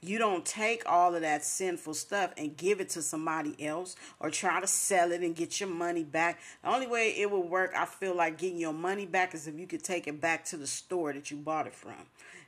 [0.00, 4.30] you don't take all of that sinful stuff and give it to somebody else or
[4.30, 6.40] try to sell it and get your money back.
[6.62, 9.58] The only way it will work, I feel like getting your money back is if
[9.58, 11.94] you could take it back to the store that you bought it from.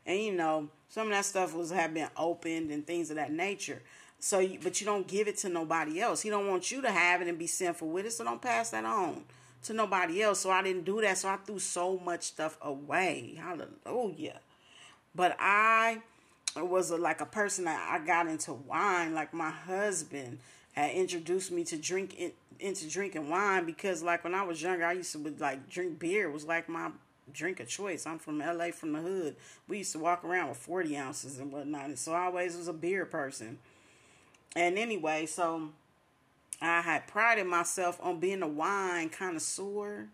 [0.07, 3.33] And you know, some of that stuff was have been opened and things of that
[3.33, 3.83] nature.
[4.21, 6.21] So, you, but you don't give it to nobody else.
[6.21, 8.13] He don't want you to have it and be sinful with it.
[8.13, 9.25] So don't pass that on
[9.65, 10.41] to nobody else.
[10.41, 11.19] So I didn't do that.
[11.19, 13.39] So I threw so much stuff away.
[13.39, 14.41] Hallelujah.
[15.15, 16.03] But I
[16.57, 19.15] was a, like a person that I got into wine.
[19.15, 20.39] Like my husband
[20.73, 24.85] had introduced me to drink in, into drinking wine because like when I was younger,
[24.85, 26.31] I used to would like drink beer.
[26.31, 26.91] Was like my
[27.33, 28.07] drink of choice.
[28.07, 29.37] I'm from LA, from the hood.
[29.69, 31.87] We used to walk around with 40 ounces and whatnot.
[31.87, 33.59] And so I always was a beer person.
[34.57, 35.71] And anyway, so
[36.61, 40.09] I had prided myself on being a wine connoisseur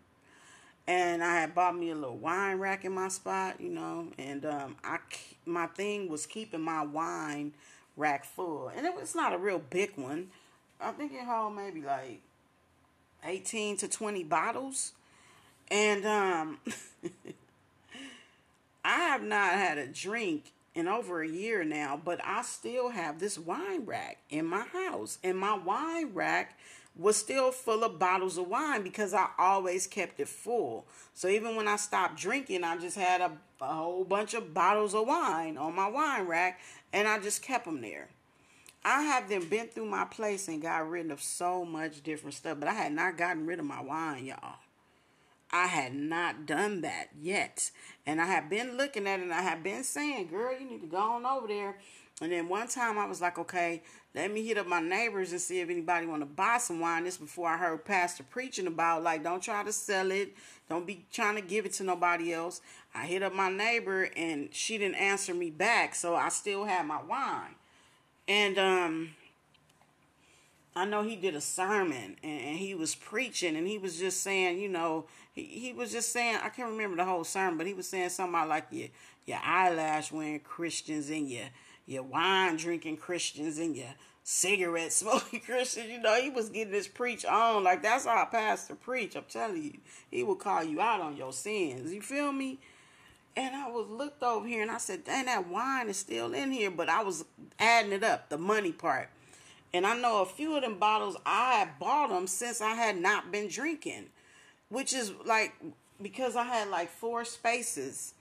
[0.87, 4.45] and I had bought me a little wine rack in my spot, you know, and
[4.47, 4.99] um, I
[5.45, 7.53] my thing was keeping my wine
[7.97, 10.29] rack full, and it was not a real big one.
[10.81, 12.21] I think it held maybe like
[13.25, 14.93] eighteen to twenty bottles,
[15.71, 16.59] And um
[18.85, 23.19] I have not had a drink in over a year now, but I still have
[23.19, 25.19] this wine rack in my house.
[25.25, 26.57] And my wine rack
[26.99, 30.87] was still full of bottles of wine because I always kept it full.
[31.15, 34.95] So even when I stopped drinking, I just had a, a whole bunch of bottles
[34.95, 36.61] of wine on my wine rack
[36.93, 38.09] and I just kept them there.
[38.85, 42.59] I have then been through my place and got rid of so much different stuff,
[42.61, 44.57] but I had not gotten rid of my wine, y'all.
[45.51, 47.71] I had not done that yet.
[48.07, 50.81] And I have been looking at it and I have been saying, girl, you need
[50.83, 51.77] to go on over there.
[52.23, 53.83] And then one time I was like, okay,
[54.15, 57.05] let me hit up my neighbors and see if anybody want to buy some wine.
[57.05, 60.35] This before I heard Pastor preaching about like, don't try to sell it.
[60.71, 62.63] Don't be trying to give it to nobody else.
[62.95, 65.95] I hit up my neighbor and she didn't answer me back.
[65.95, 67.55] So I still had my wine.
[68.27, 69.11] And, um,
[70.77, 74.59] I know he did a sermon and, he was preaching and he was just saying,
[74.59, 77.73] you know, he, he was just saying, I can't remember the whole sermon, but he
[77.73, 78.89] was saying something about like your,
[79.25, 81.45] your eyelash wearing Christians and your,
[81.87, 85.91] your wine drinking Christians and your cigarette smoking Christians.
[85.91, 87.65] You know, he was getting his preach on.
[87.65, 89.17] Like, that's how a pastor preach.
[89.17, 89.79] I'm telling you.
[90.11, 91.93] He will call you out on your sins.
[91.93, 92.59] You feel me?
[93.37, 96.51] And I was looked over here and I said, dang, that wine is still in
[96.51, 96.71] here.
[96.71, 97.25] But I was
[97.59, 99.11] adding it up, the money part.
[99.75, 102.97] And I know a few of them bottles I had bought them since I had
[102.97, 104.07] not been drinking,
[104.71, 105.53] which is like
[106.01, 108.15] because I had like four spaces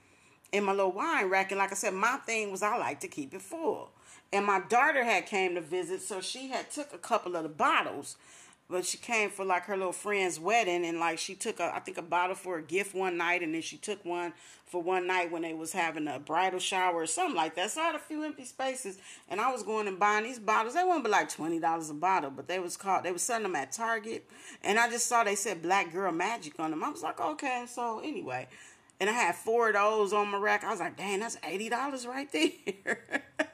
[0.52, 1.52] in my little wine rack.
[1.52, 3.90] And like I said, my thing was I like to keep it full.
[4.32, 7.48] And my daughter had came to visit, so she had took a couple of the
[7.48, 8.16] bottles
[8.68, 11.80] but she came for like her little friend's wedding and like she took a I
[11.80, 14.32] think a bottle for a gift one night and then she took one
[14.64, 17.70] for one night when they was having a bridal shower or something like that.
[17.70, 20.74] So I had a few empty spaces and I was going and buying these bottles.
[20.74, 23.44] They weren't but like twenty dollars a bottle, but they was called they was selling
[23.44, 24.28] them at Target
[24.64, 26.82] and I just saw they said Black Girl Magic on them.
[26.82, 28.48] I was like, okay, so anyway.
[28.98, 30.64] And I had four of those on my rack.
[30.64, 33.24] I was like, dang, that's eighty dollars right there.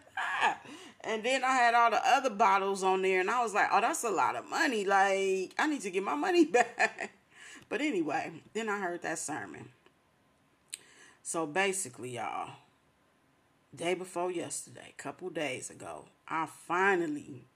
[1.05, 3.81] And then I had all the other bottles on there, and I was like, oh,
[3.81, 4.85] that's a lot of money.
[4.85, 7.11] Like, I need to get my money back.
[7.69, 9.71] but anyway, then I heard that sermon.
[11.23, 12.51] So basically, y'all,
[13.75, 17.47] day before yesterday, couple days ago, I finally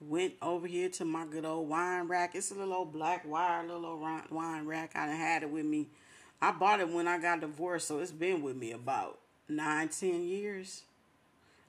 [0.00, 2.34] went over here to my good old wine rack.
[2.34, 4.92] It's a little old black wire, little old wine rack.
[4.94, 5.88] I done had it with me.
[6.40, 9.18] I bought it when I got divorced, so it's been with me about
[9.48, 10.82] nine, ten years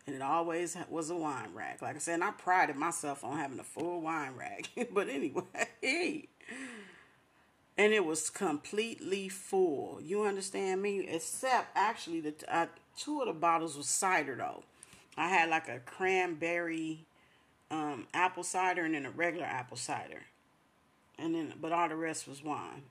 [0.07, 1.81] and it always was a wine rack.
[1.81, 4.69] Like I said, I prided myself on having a full wine rack.
[4.93, 6.27] but anyway,
[7.77, 9.99] and it was completely full.
[10.01, 11.07] You understand me?
[11.07, 14.63] Except actually, the uh, two of the bottles was cider though.
[15.17, 17.05] I had like a cranberry
[17.71, 20.23] um, apple cider and then a regular apple cider,
[21.17, 22.83] and then but all the rest was wine.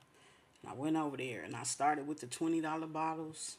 [0.68, 3.56] I went over there and I started with the twenty dollar bottles.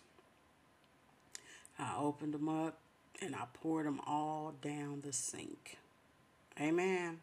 [1.78, 2.78] I opened them up
[3.22, 5.78] and I poured them all down the sink.
[6.60, 7.20] Amen.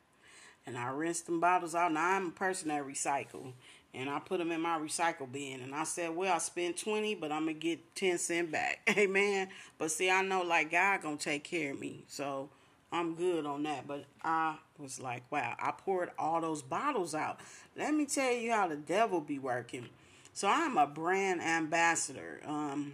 [0.66, 1.92] And I rinsed them bottles out.
[1.92, 3.52] Now I'm a person that recycle.
[3.94, 5.60] And I put them in my recycle bin.
[5.60, 8.80] And I said, well, I spent 20, but I'm going to get 10 cent back.
[8.96, 9.48] Amen.
[9.78, 12.04] But see, I know like God going to take care of me.
[12.08, 12.48] So
[12.92, 13.88] I'm good on that.
[13.88, 17.40] But I was like, wow, I poured all those bottles out.
[17.76, 19.88] Let me tell you how the devil be working.
[20.34, 22.40] So I'm a brand ambassador.
[22.46, 22.92] Um,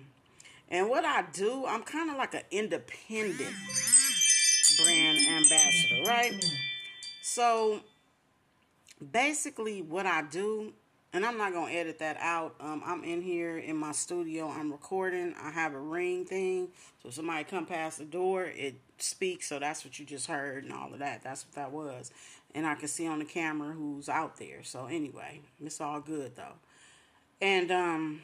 [0.70, 3.54] and what I do, I'm kind of like an independent
[4.82, 6.44] brand ambassador, right?
[7.22, 7.80] So
[9.12, 10.72] basically, what I do,
[11.12, 12.54] and I'm not gonna edit that out.
[12.60, 14.48] Um, I'm in here in my studio.
[14.48, 15.34] I'm recording.
[15.40, 16.68] I have a ring thing,
[17.02, 19.48] so somebody come past the door, it speaks.
[19.48, 21.22] So that's what you just heard, and all of that.
[21.22, 22.10] That's what that was.
[22.54, 24.62] And I can see on the camera who's out there.
[24.62, 26.54] So anyway, it's all good though.
[27.40, 28.22] And um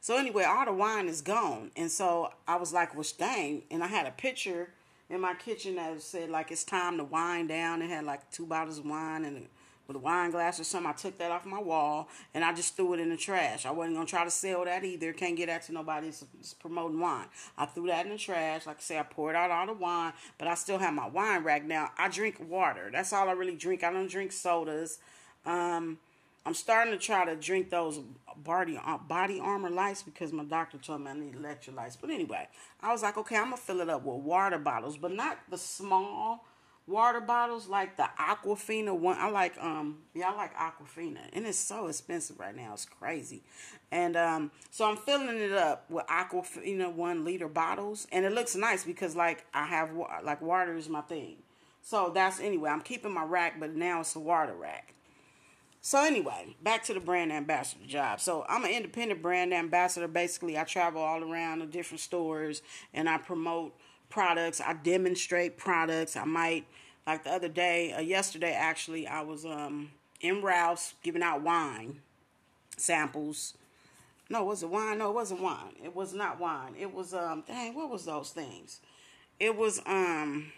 [0.00, 1.70] so anyway, all the wine is gone.
[1.76, 3.62] And so I was like, well, dang.
[3.70, 4.70] And I had a picture
[5.10, 7.82] in my kitchen that said like it's time to wind down.
[7.82, 9.46] It had like two bottles of wine and
[9.90, 10.88] with a wine glass or something.
[10.88, 13.66] I took that off my wall and I just threw it in the trash.
[13.66, 15.12] I wasn't gonna try to sell that either.
[15.12, 16.08] Can't get that to nobody.
[16.08, 17.26] It's, it's promoting wine.
[17.58, 18.66] I threw that in the trash.
[18.66, 21.42] Like I say, I poured out all the wine, but I still have my wine
[21.42, 21.64] rack.
[21.64, 22.90] Now I drink water.
[22.92, 23.82] That's all I really drink.
[23.82, 25.00] I don't drink sodas.
[25.44, 25.98] Um,
[26.46, 28.00] I'm starting to try to drink those
[28.36, 31.98] body body armor lights because my doctor told me I need electrolytes.
[32.00, 32.46] But anyway,
[32.80, 35.58] I was like, okay, I'm gonna fill it up with water bottles, but not the
[35.58, 36.44] small
[36.86, 39.16] water bottles like the Aquafina one.
[39.18, 42.72] I like um yeah, I like Aquafina, and it's so expensive right now.
[42.72, 43.42] It's crazy,
[43.90, 48.54] and um so I'm filling it up with Aquafina one liter bottles, and it looks
[48.56, 49.90] nice because like I have
[50.22, 51.36] like water is my thing.
[51.82, 52.70] So that's anyway.
[52.70, 54.94] I'm keeping my rack, but now it's a water rack.
[55.82, 58.20] So anyway, back to the brand ambassador job.
[58.20, 60.08] So I'm an independent brand ambassador.
[60.08, 62.60] Basically, I travel all around the different stores
[62.92, 63.74] and I promote
[64.10, 64.60] products.
[64.60, 66.16] I demonstrate products.
[66.16, 66.66] I might
[67.06, 72.00] like the other day, uh, yesterday actually, I was um in Ralph's giving out wine
[72.76, 73.54] samples.
[74.28, 74.98] No, was it wine?
[74.98, 75.74] No, it wasn't wine.
[75.82, 76.74] It was not wine.
[76.78, 78.80] It was um dang, what was those things?
[79.38, 80.52] It was um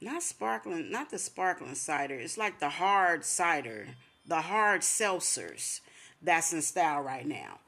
[0.00, 2.14] not sparkling, not the sparkling cider.
[2.14, 3.88] It's like the hard cider,
[4.26, 5.80] the hard seltzers
[6.22, 7.58] that's in style right now.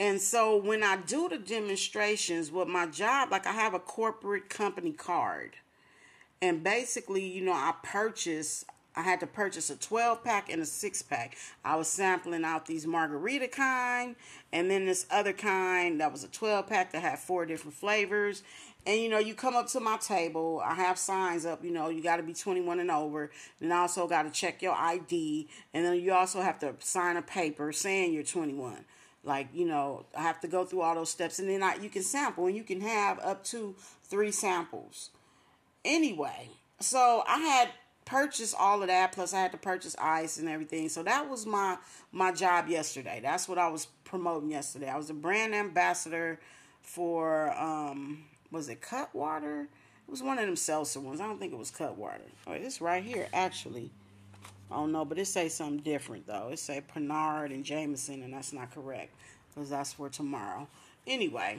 [0.00, 4.48] And so when I do the demonstrations with my job, like I have a corporate
[4.48, 5.56] company card.
[6.40, 8.64] And basically, you know, I purchase
[8.98, 11.36] I had to purchase a 12 pack and a 6 pack.
[11.64, 14.16] I was sampling out these margarita kind
[14.52, 18.42] and then this other kind that was a 12 pack that had four different flavors.
[18.86, 21.90] And you know, you come up to my table, I have signs up, you know,
[21.90, 23.30] you got to be 21 and over.
[23.60, 25.46] And also got to check your ID.
[25.72, 28.84] And then you also have to sign a paper saying you're 21
[29.28, 31.38] like you know i have to go through all those steps.
[31.38, 35.10] And then I, you can sample and you can have up to three samples.
[35.84, 36.48] Anyway
[36.80, 37.68] so i had
[38.04, 40.88] purchased all of that plus i had to purchase ice and everything.
[40.88, 41.76] So that was my
[42.10, 43.20] my job yesterday.
[43.22, 44.88] That's what i was promoting yesterday.
[44.88, 46.40] I was a brand ambassador
[46.82, 49.62] for um was it Cutwater?
[49.62, 51.20] It was one of them seltzer ones.
[51.20, 52.22] I don't think it was Cutwater.
[52.46, 53.90] Oh it's right here actually
[54.70, 56.50] I don't know, but it say something different though.
[56.52, 59.14] It say Pernod and Jameson, and that's not correct
[59.48, 60.68] because that's for tomorrow.
[61.06, 61.58] Anyway,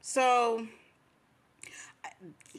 [0.00, 0.66] so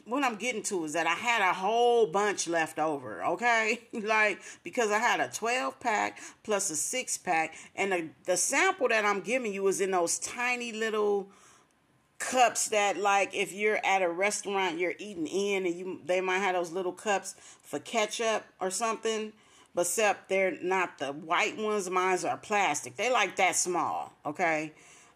[0.05, 3.81] what I'm getting to is that I had a whole bunch left over, okay?
[3.93, 8.87] like because I had a 12 pack plus a 6 pack and the, the sample
[8.89, 11.29] that I'm giving you is in those tiny little
[12.21, 16.37] cups that like if you're at a restaurant you're eating in and you they might
[16.37, 19.33] have those little cups for ketchup or something
[19.73, 22.95] but except they're not the white ones mine are plastic.
[22.95, 24.71] They like that small okay?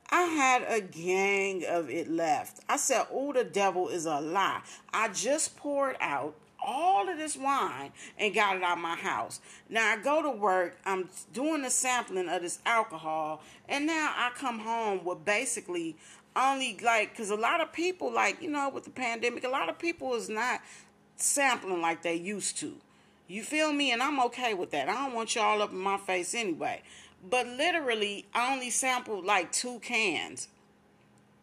[0.10, 2.62] I had a gang of it left.
[2.68, 4.62] I said oh the devil is a lie.
[4.92, 6.34] I just poured out
[6.66, 9.40] all of this wine and got it out of my house.
[9.70, 14.32] Now I go to work, I'm doing the sampling of this alcohol, and now I
[14.36, 15.98] come home with basically
[16.36, 19.70] only like because a lot of people like you know with the pandemic a lot
[19.70, 20.62] of people is not
[21.16, 22.76] sampling like they used to.
[23.28, 23.92] You feel me?
[23.92, 24.90] And i'm okay with that.
[24.90, 26.82] I don't want y'all up in my face anyway.
[27.28, 30.48] But literally i only sampled like two cans.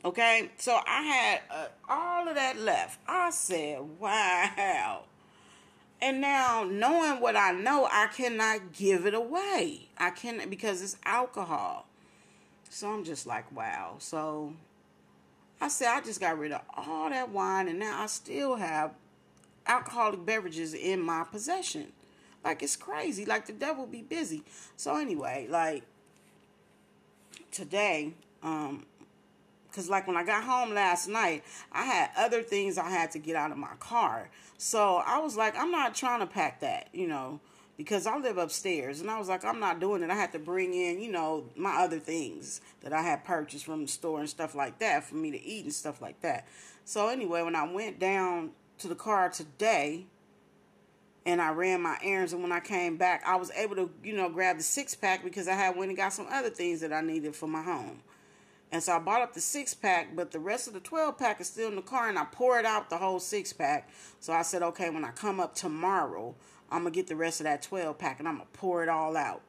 [0.05, 0.51] Okay?
[0.59, 3.01] So i had uh, all of that left.
[3.07, 5.05] I said wow.
[6.01, 9.89] And now knowing what i know i cannot give it away.
[9.99, 11.87] I can because it's alcohol.
[12.69, 13.97] So i'm just like wow.
[13.99, 14.53] So
[15.63, 18.95] I said, I just got rid of all that wine and now I still have
[19.65, 21.93] alcoholic beverages in my possession.
[22.45, 23.25] Like it's crazy.
[23.25, 24.43] Like the devil be busy.
[24.77, 25.85] So anyway, like
[27.53, 28.87] today, um,
[29.73, 33.21] cause like when I got home last night, I had other things I had to
[33.21, 34.31] get out of my car.
[34.59, 37.39] So I was like, I'm not trying to pack that, you know
[37.77, 40.11] because I live upstairs and I was like, I'm not doing it.
[40.11, 43.83] I had to bring in, you know, my other things that I had purchased from
[43.83, 46.47] the store and stuff like that for me to eat and stuff like that.
[46.85, 50.07] So anyway, when I went down to the car today
[51.25, 54.15] and I ran my errands and when I came back, I was able to, you
[54.15, 56.93] know, grab the six pack because I had went and got some other things that
[56.93, 58.03] I needed for my home.
[58.73, 61.41] And so I bought up the six pack, but the rest of the 12 pack
[61.41, 63.91] is still in the car and I poured out the whole six pack.
[64.19, 66.35] So I said, okay, when I come up tomorrow,
[66.73, 68.83] I'm going to get the rest of that 12 pack and I'm going to pour
[68.83, 69.43] it all out.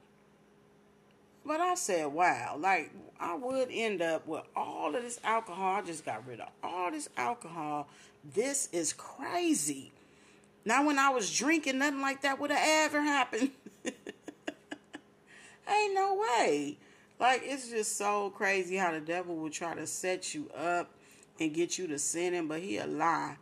[1.45, 5.75] But I said, wow, like I would end up with all of this alcohol.
[5.75, 7.87] I just got rid of all this alcohol.
[8.33, 9.91] This is crazy.
[10.65, 13.51] Now, when I was drinking, nothing like that would have ever happened.
[13.85, 13.95] Ain't
[15.93, 16.77] no way.
[17.19, 20.89] Like, it's just so crazy how the devil will try to set you up
[21.39, 23.35] and get you to sinning, but he a lie.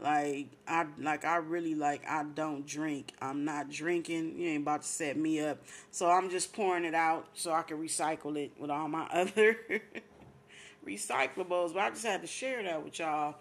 [0.00, 3.12] Like I like I really like I don't drink.
[3.20, 4.38] I'm not drinking.
[4.38, 5.58] You ain't about to set me up.
[5.90, 9.58] So I'm just pouring it out so I can recycle it with all my other
[10.86, 11.74] recyclables.
[11.74, 13.36] But I just had to share that with y'all.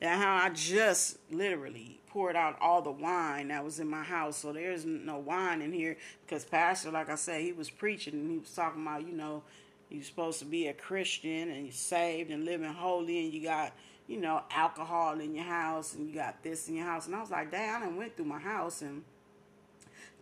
[0.00, 4.38] And how I just literally poured out all the wine that was in my house.
[4.38, 5.96] So there's no wine in here
[6.26, 9.42] because Pastor, like I said, he was preaching and he was talking about, you know,
[9.90, 13.72] you're supposed to be a Christian and you're saved and living holy and you got
[14.06, 17.06] you know, alcohol in your house and you got this in your house.
[17.06, 19.02] And I was like, damn, I went through my house and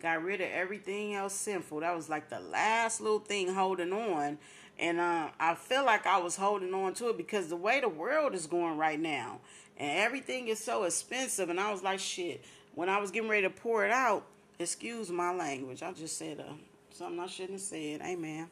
[0.01, 1.81] got rid of everything else sinful.
[1.81, 4.37] That was like the last little thing holding on.
[4.79, 7.89] And uh, I feel like I was holding on to it because the way the
[7.89, 9.39] world is going right now
[9.77, 11.49] and everything is so expensive.
[11.49, 14.25] And I was like, shit, when I was getting ready to pour it out,
[14.59, 15.81] Excuse my language.
[15.81, 16.53] I just said uh,
[16.91, 18.01] something I shouldn't have said.
[18.01, 18.49] Amen.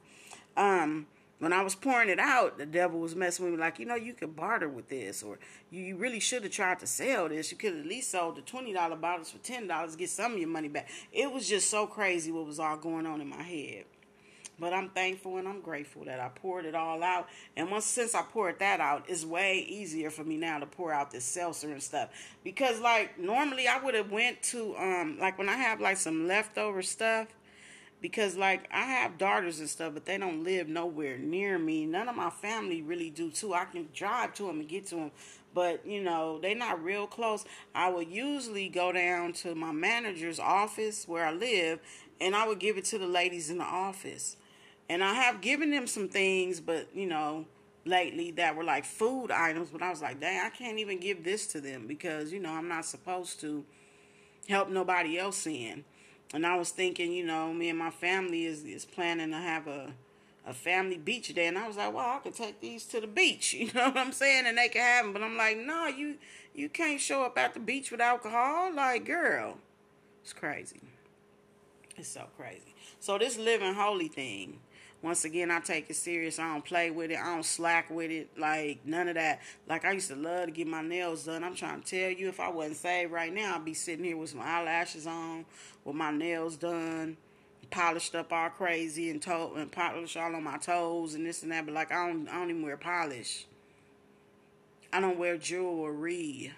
[0.57, 1.07] Um,
[1.41, 3.95] when I was pouring it out, the devil was messing with me like, you know,
[3.95, 5.39] you could barter with this, or
[5.71, 7.51] you really should have tried to sell this.
[7.51, 10.37] You could at least sold the twenty dollar bottles for ten dollars, get some of
[10.37, 10.87] your money back.
[11.11, 13.85] It was just so crazy what was all going on in my head.
[14.59, 17.27] But I'm thankful and I'm grateful that I poured it all out.
[17.57, 20.93] And once since I poured that out, it's way easier for me now to pour
[20.93, 22.09] out this seltzer and stuff.
[22.43, 26.27] Because like normally I would have went to um like when I have like some
[26.27, 27.29] leftover stuff
[28.01, 31.85] because like I have daughters and stuff, but they don't live nowhere near me.
[31.85, 33.53] None of my family really do too.
[33.53, 35.11] I can drive to them and get to them,
[35.53, 37.45] but you know they're not real close.
[37.75, 41.79] I would usually go down to my manager's office where I live,
[42.19, 44.37] and I would give it to the ladies in the office.
[44.89, 47.45] And I have given them some things, but you know,
[47.85, 49.69] lately that were like food items.
[49.69, 52.51] But I was like, dang, I can't even give this to them because you know
[52.51, 53.63] I'm not supposed to
[54.49, 55.85] help nobody else in.
[56.33, 59.67] And I was thinking, you know, me and my family is is planning to have
[59.67, 59.93] a
[60.45, 63.07] a family beach day, and I was like, well, I could take these to the
[63.07, 65.13] beach, you know what I'm saying, and they can have them.
[65.13, 66.15] But I'm like, no, you
[66.53, 69.57] you can't show up at the beach with alcohol, like, girl,
[70.21, 70.81] it's crazy.
[71.97, 72.73] It's so crazy.
[72.99, 74.59] So this living holy thing
[75.01, 76.37] once again, I take it serious.
[76.37, 77.17] I don't play with it.
[77.17, 78.29] I don't slack with it.
[78.37, 79.41] Like, none of that.
[79.67, 81.43] Like, I used to love to get my nails done.
[81.43, 84.15] I'm trying to tell you, if I wasn't saved right now, I'd be sitting here
[84.15, 85.45] with some eyelashes on,
[85.85, 87.17] with my nails done,
[87.71, 91.51] polished up all crazy, and toe and polish all on my toes and this and
[91.51, 91.65] that.
[91.65, 93.47] But, like, I don't, I don't even wear polish.
[94.93, 96.53] I don't wear jewelry.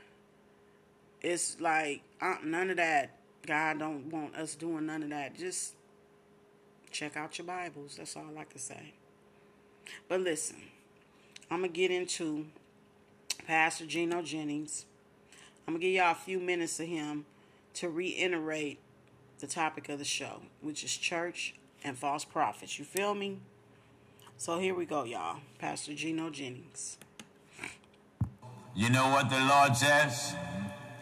[1.21, 3.11] It's like, uh, none of that.
[3.45, 5.37] God don't want us doing none of that.
[5.37, 5.75] Just
[6.93, 7.95] check out your Bibles.
[7.97, 8.93] That's all I can say.
[10.07, 10.57] But listen,
[11.49, 12.45] I'm going to get into
[13.47, 14.85] Pastor Gino Jennings.
[15.67, 17.25] I'm going to give y'all a few minutes of him
[17.75, 18.79] to reiterate
[19.39, 22.77] the topic of the show, which is church and false prophets.
[22.77, 23.39] You feel me?
[24.37, 25.39] So here we go, y'all.
[25.57, 26.97] Pastor Gino Jennings.
[28.75, 30.35] You know what the Lord says?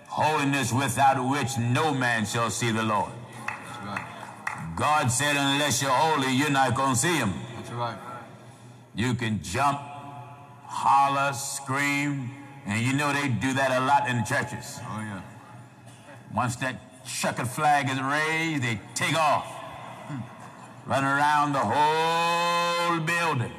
[0.08, 3.12] Holiness without which no man shall see the Lord.
[4.76, 7.34] God said, unless you're holy, you're not going to see him.
[7.56, 7.98] That's right.
[8.96, 9.80] You can jump,
[10.66, 12.32] holler, scream,
[12.66, 14.80] and you know they do that a lot in churches.
[14.84, 15.22] Oh, yeah.
[16.34, 19.48] Once that checkered flag is raised, they take off,
[20.86, 23.52] run around the whole building.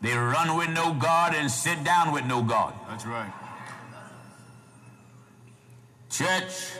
[0.00, 2.72] They run with no God and sit down with no God.
[2.88, 3.32] That's right.
[6.10, 6.72] Church,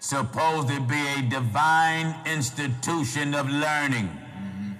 [0.00, 4.08] supposed to be a divine institution of learning.
[4.08, 4.72] Mm-hmm.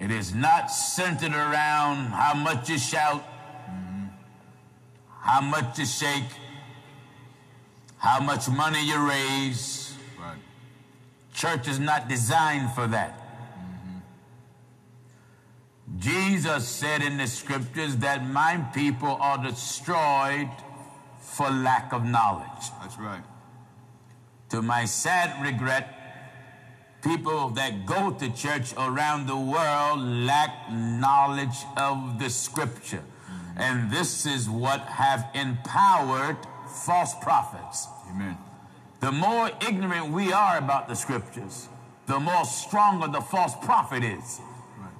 [0.00, 4.06] It is not centered around how much you shout, mm-hmm.
[5.20, 6.24] how much you shake,
[7.98, 9.94] how much money you raise.
[10.20, 10.38] Right.
[11.32, 13.16] Church is not designed for that.
[13.58, 13.98] Mm-hmm.
[16.00, 20.50] Jesus said in the scriptures that my people are destroyed
[21.20, 22.70] for lack of knowledge.
[22.80, 23.22] That's right.
[24.52, 25.88] To my sad regret,
[27.02, 33.02] people that go to church around the world lack knowledge of the scripture.
[33.56, 36.36] And this is what have empowered
[36.68, 37.88] false prophets.
[38.10, 38.36] Amen.
[39.00, 41.70] The more ignorant we are about the scriptures,
[42.04, 44.38] the more stronger the false prophet is.
[44.78, 44.90] Right.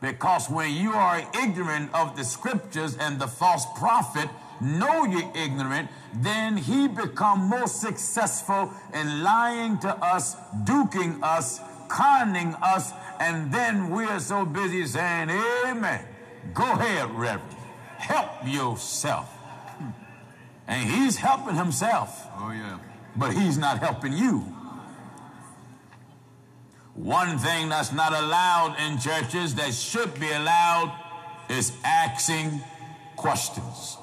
[0.00, 4.30] Because when you are ignorant of the scriptures and the false prophet
[4.60, 12.54] know you're ignorant, then he become more successful in lying to us, duking us, conning
[12.62, 16.04] us, and then we're so busy saying, Amen.
[16.52, 17.50] Go ahead, Reverend.
[17.96, 19.30] Help yourself.
[20.66, 22.26] And he's helping himself.
[22.38, 22.78] Oh, yeah.
[23.16, 24.40] But he's not helping you.
[26.94, 30.96] One thing that's not allowed in churches that should be allowed
[31.48, 32.60] is asking
[33.16, 33.98] questions.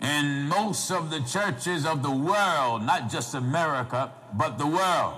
[0.00, 5.14] In most of the churches of the world, not just America, but the world,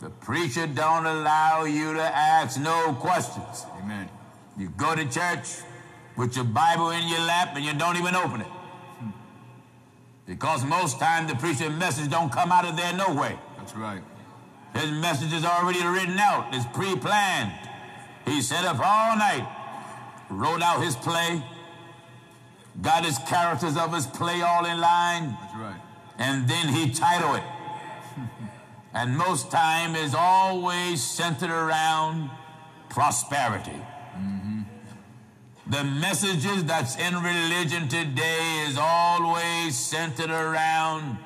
[0.00, 3.64] the preacher don't allow you to ask no questions.
[3.82, 4.08] Amen.
[4.58, 5.62] You go to church
[6.16, 8.46] with your Bible in your lap and you don't even open it.
[10.26, 13.38] Because most time the preacher's message don't come out of there no way.
[13.56, 14.02] That's right.
[14.74, 16.54] His message is already written out.
[16.54, 17.52] It's pre-planned.
[18.26, 19.46] He sat up all night,
[20.30, 21.42] wrote out his play,
[22.80, 25.36] got his characters of his play all in line.
[25.40, 25.80] That's right.
[26.18, 27.42] And then he title it.
[28.94, 32.30] and most time is always centered around
[32.88, 33.70] prosperity.
[34.16, 34.60] Mm-hmm.
[35.66, 41.18] The messages that's in religion today is always centered around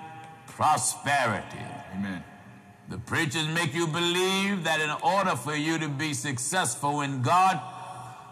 [0.47, 1.65] prosperity.
[1.95, 2.23] Amen.
[2.89, 7.61] The preachers make you believe that in order for you to be successful in God,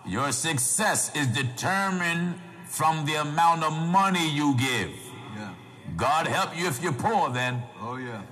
[0.06, 2.34] your success is determined
[2.74, 4.90] from the amount of money you give.
[5.36, 5.54] Yeah.
[5.96, 7.62] God help you if you're poor then.
[7.80, 8.22] Oh, yeah.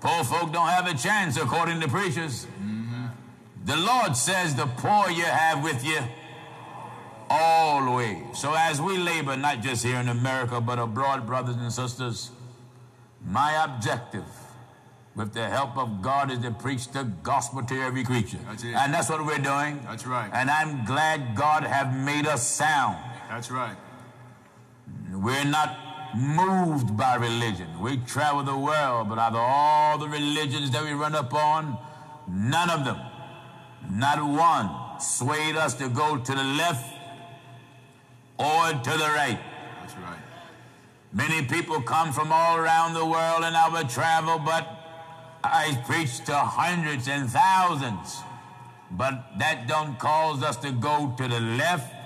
[0.00, 2.46] Poor folk don't have a chance according to preachers.
[2.60, 3.06] Mm-hmm.
[3.64, 6.00] The Lord says the poor you have with you
[7.30, 8.18] always.
[8.34, 12.30] So as we labor, not just here in America, but abroad, brothers and sisters,
[13.24, 14.24] my objective
[15.14, 18.38] with the help of God is to preach the gospel to every creature.
[18.46, 18.64] That's.
[18.64, 19.80] And that's what we're doing.
[19.84, 20.30] That's right.
[20.32, 22.98] And I'm glad God have made us sound.
[23.32, 23.78] That's right.
[25.10, 27.66] We're not moved by religion.
[27.80, 31.78] We travel the world, but out of all the religions that we run up on,
[32.28, 32.98] none of them,
[33.90, 36.94] not one, swayed us to go to the left
[38.38, 39.40] or to the right.
[39.80, 40.18] That's right.
[41.14, 44.68] Many people come from all around the world in our travel, but
[45.42, 48.18] I preach to hundreds and thousands.
[48.90, 52.01] But that don't cause us to go to the left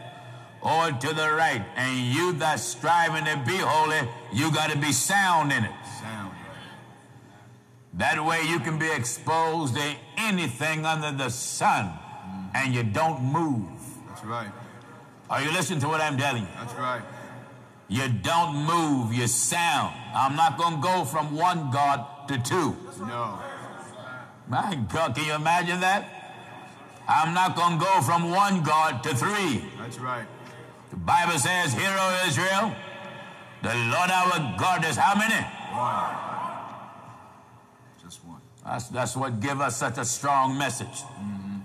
[0.66, 1.64] or to the right.
[1.76, 4.00] And you that's striving to be holy,
[4.32, 5.70] you got to be sound in it.
[6.00, 6.32] Sound.
[7.94, 12.56] That way you can be exposed to anything under the sun mm-hmm.
[12.56, 13.70] and you don't move.
[14.08, 14.50] That's right.
[15.30, 16.48] Are you listening to what I'm telling you?
[16.58, 17.02] That's right.
[17.88, 19.94] You don't move, you sound.
[20.14, 22.76] I'm not going to go from one God to two.
[22.98, 23.38] No.
[24.48, 26.12] My God, can you imagine that?
[27.08, 29.64] I'm not going to go from one God to three.
[29.78, 30.26] That's right.
[31.06, 32.74] Bible says, Hear, O Israel,
[33.62, 35.40] the Lord our God is how many?
[35.72, 36.16] One.
[38.02, 38.40] Just one.
[38.64, 40.88] That's, that's what give us such a strong message.
[40.88, 41.58] Mm-hmm.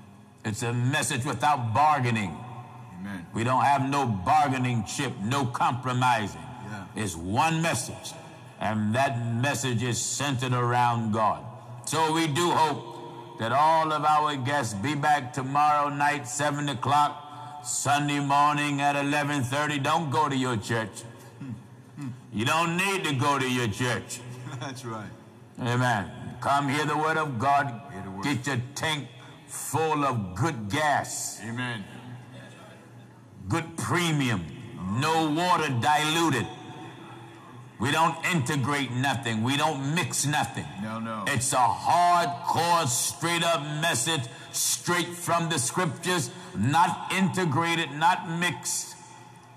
[0.46, 2.38] It's a message without bargaining.
[3.00, 3.26] Amen.
[3.34, 6.42] We don't have no bargaining chip, no compromising.
[6.42, 6.86] Yeah.
[7.04, 8.14] It's one message,
[8.60, 11.44] and that message is centered around God.
[11.86, 17.21] So we do hope that all of our guests be back tomorrow night, 7 o'clock,
[17.64, 19.84] Sunday morning at 11.30.
[19.84, 21.04] Don't go to your church.
[22.34, 24.20] You don't need to go to your church.
[24.60, 25.10] That's right.
[25.60, 26.10] Amen.
[26.40, 27.82] Come hear the word of God.
[28.16, 28.24] Word.
[28.24, 29.08] Get your tank
[29.48, 31.84] full of good gas Amen.
[33.50, 34.46] good premium,
[35.00, 36.48] no water diluted.
[37.80, 39.44] We don't integrate nothing.
[39.44, 40.66] We don't mix nothing.
[40.82, 41.26] No, no.
[41.28, 48.96] It's a hardcore, straight up message, straight from the scriptures, not integrated, not mixed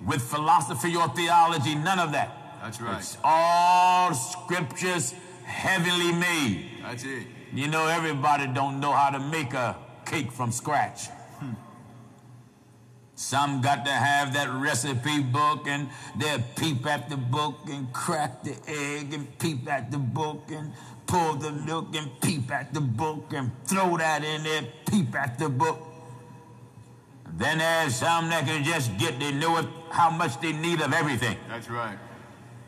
[0.04, 2.58] with philosophy or theology, none of that.
[2.62, 2.98] That's right.
[2.98, 5.14] It's all scriptures
[5.44, 6.66] heavily made.
[6.82, 7.26] That's it.
[7.52, 9.76] You know, everybody don't know how to make a
[10.06, 11.08] cake from scratch.
[13.16, 15.88] Some got to have that recipe book and
[16.18, 20.72] they'll peep at the book and crack the egg and peep at the book and
[21.14, 25.38] pull the milk and peep at the book and throw that in there, peep at
[25.38, 25.80] the book.
[27.36, 30.92] Then there's some that can just get, they know it, how much they need of
[30.92, 31.36] everything.
[31.48, 31.96] That's right.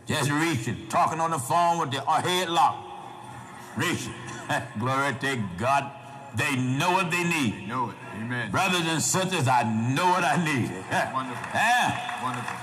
[0.06, 2.86] Just reaching, talking on the phone with their head locked.
[3.76, 4.14] Reaching.
[4.78, 5.90] Glory to God.
[6.36, 7.54] They know what they need.
[7.54, 7.96] They Know it.
[8.14, 8.50] Amen.
[8.52, 10.70] Brothers and sisters, I know what I need.
[11.12, 11.48] Wonderful.
[11.52, 12.56] Yeah, Wonderful.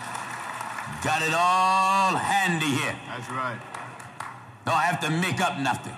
[1.04, 2.96] got it all handy here.
[3.08, 3.60] That's right.
[4.66, 5.94] Don't have to make up nothing.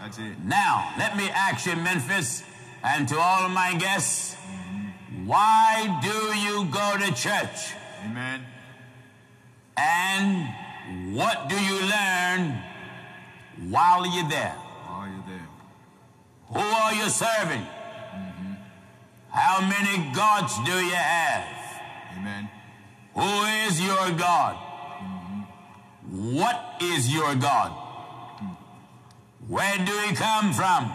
[0.00, 0.44] That's it.
[0.44, 2.42] Now, let me ask you, Memphis,
[2.82, 4.36] and to all of my guests,
[5.24, 7.74] why do you go to church?
[8.04, 8.40] Amen.
[9.76, 12.58] And what do you learn
[13.70, 14.56] while you're there?
[14.88, 15.48] Are you're there?
[16.48, 17.62] Who are you serving?
[17.62, 18.52] Mm-hmm.
[19.30, 21.46] How many gods do you have?
[22.18, 22.48] Amen.
[23.14, 24.56] Who is your God?
[24.56, 26.36] Mm-hmm.
[26.36, 27.81] What is your God?
[29.52, 30.90] Where do he come from?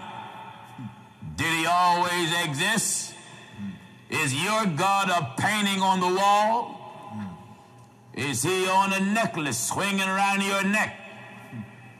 [1.35, 3.13] Did he always exist?
[4.09, 6.73] Is your God a painting on the wall?
[8.15, 10.99] Is he on a necklace swinging around your neck?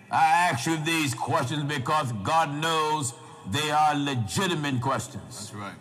[0.09, 3.13] I ask you these questions because God knows
[3.51, 5.51] they are legitimate questions.
[5.51, 5.75] That's right.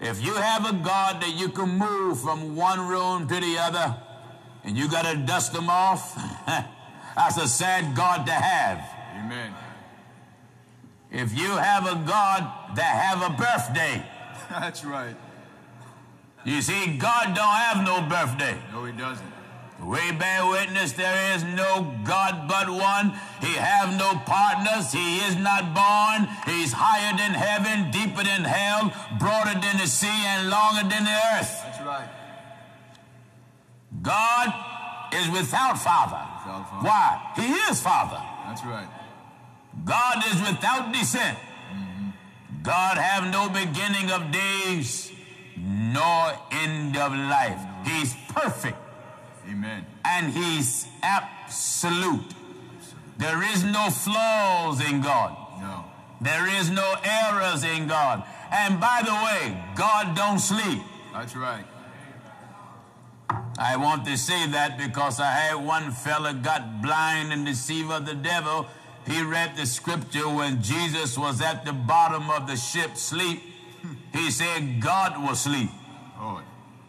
[0.00, 3.96] If you have a God that you can move from one room to the other
[4.62, 6.14] and you got to dust them off,
[7.16, 8.78] that's a sad God to have.
[9.18, 9.52] Amen.
[11.16, 12.42] If you have a God
[12.76, 14.04] that have a birthday,
[14.50, 15.16] That's right.
[16.44, 18.54] you see, God don't have no birthday.
[18.70, 19.32] No, he doesn't.
[19.82, 23.14] We bear witness there is no God but one.
[23.40, 24.92] He have no partners.
[24.92, 26.28] He is not born.
[26.44, 31.16] He's higher than heaven, deeper than hell, broader than the sea, and longer than the
[31.32, 31.52] earth.
[31.64, 32.08] That's right.
[34.02, 34.52] God
[35.14, 36.20] is without father.
[36.44, 36.86] Without father.
[36.86, 37.32] Why?
[37.36, 38.20] He is father.
[38.46, 38.88] That's right.
[39.84, 41.38] God is without descent.
[42.62, 45.12] God have no beginning of days
[45.56, 47.60] nor end of life.
[47.84, 48.76] He's perfect
[49.48, 49.86] Amen.
[50.04, 52.34] and he's absolute.
[53.18, 55.36] There is no flaws in God.
[55.60, 55.84] No.
[56.20, 58.24] There is no errors in God.
[58.50, 60.82] And by the way, God don't sleep.
[61.12, 61.64] That's right.
[63.58, 68.04] I want to say that because I had one fella got blind and deceived of
[68.04, 68.66] the devil.
[69.06, 73.40] He read the scripture when Jesus was at the bottom of the ship sleep.
[74.12, 75.70] He said God was sleep.
[76.18, 76.42] Oh,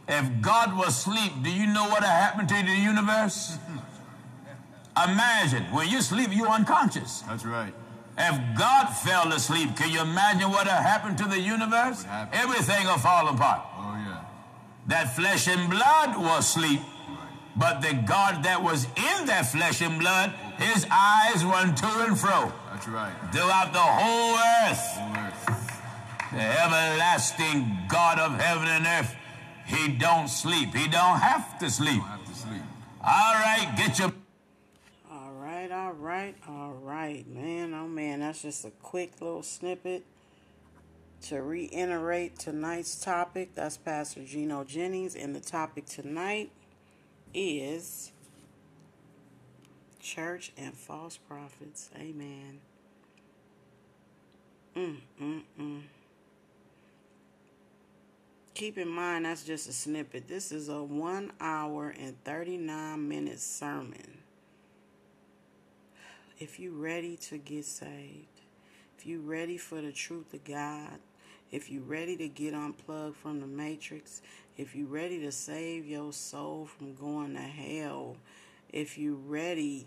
[0.08, 3.58] If God was sleep, do you know what happened to the universe?
[4.98, 7.22] Imagine when you sleep, you're unconscious.
[7.22, 7.74] that's right.
[8.18, 12.04] If God fell asleep, can you imagine what happened to the universe?
[12.34, 13.62] Everything will fall apart.
[13.78, 14.24] Oh, yeah.
[14.88, 16.82] That flesh and blood was asleep,
[17.58, 22.18] but the God that was in that flesh and blood, his eyes run to and
[22.18, 23.14] fro That's right.
[23.32, 24.38] throughout the whole
[24.70, 24.86] earth.
[24.98, 25.74] Whole earth.
[26.32, 29.16] The everlasting God of heaven and earth,
[29.66, 30.76] he don't sleep.
[30.76, 32.02] He don't have to sleep.
[32.02, 32.62] Don't have to sleep.
[33.02, 34.14] All right, get your
[35.12, 37.74] All right, all right, all right, man.
[37.74, 40.04] Oh man, that's just a quick little snippet
[41.24, 43.56] to reiterate tonight's topic.
[43.56, 46.52] That's Pastor Gino Jennings, and the topic tonight
[47.34, 48.12] is
[50.00, 51.90] church and false prophets.
[51.96, 52.60] Amen.
[54.76, 55.82] Mm, mm, mm.
[58.54, 60.28] Keep in mind that's just a snippet.
[60.28, 64.18] This is a one hour and 39 minute sermon
[66.40, 68.42] if you're ready to get saved,
[68.98, 71.00] if you're ready for the truth of God,
[71.52, 74.22] if you're ready to get unplugged from the matrix,
[74.58, 78.18] if you're ready to save your soul from going to hell,
[78.70, 79.86] if you're ready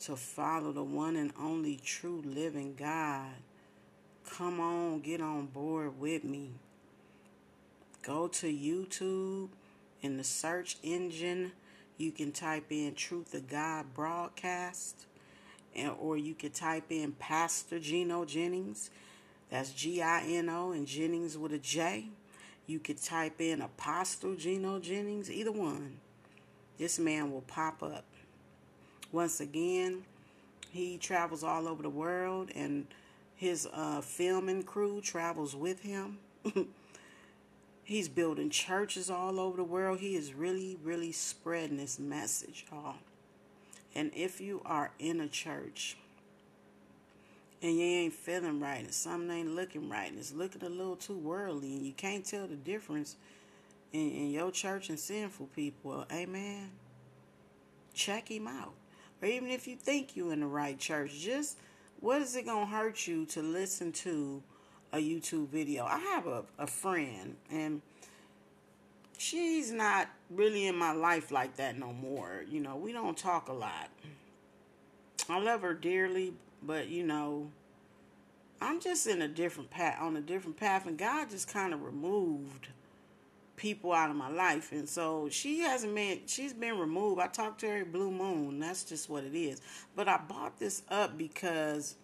[0.00, 3.32] to follow the one and only true living God,
[4.28, 6.52] come on, get on board with me.
[8.02, 9.50] Go to YouTube
[10.00, 11.52] in the search engine.
[11.98, 15.06] You can type in Truth of God broadcast
[15.74, 18.90] and or you can type in Pastor Gino Jennings.
[19.50, 22.08] That's G I N O and Jennings with a J.
[22.66, 25.96] You could type in Apostle Gino Jennings, either one.
[26.78, 28.04] This man will pop up.
[29.12, 30.04] Once again,
[30.70, 32.86] he travels all over the world and
[33.34, 36.18] his uh, filming crew travels with him.
[37.82, 39.98] He's building churches all over the world.
[39.98, 42.94] He is really, really spreading this message, y'all.
[43.96, 45.96] And if you are in a church
[47.62, 50.96] and you ain't feeling right and something ain't looking right and it's looking a little
[50.96, 53.16] too worldly and you can't tell the difference
[53.92, 56.70] in, in your church and sinful people, amen,
[57.92, 58.72] check him out.
[59.22, 61.58] Or even if you think you're in the right church, just
[62.00, 64.42] what is it going to hurt you to listen to
[64.92, 65.84] a YouTube video?
[65.84, 67.82] I have a, a friend and
[69.18, 72.42] she's not really in my life like that no more.
[72.48, 73.90] You know, we don't talk a lot.
[75.28, 76.32] I love her dearly,
[76.62, 77.50] but you know,
[78.60, 81.82] I'm just in a different path on a different path and God just kind of
[81.82, 82.68] removed
[83.56, 87.20] people out of my life and so she hasn't been she's been removed.
[87.20, 88.58] I talked to her Blue Moon.
[88.58, 89.60] That's just what it is.
[89.94, 91.96] But I bought this up because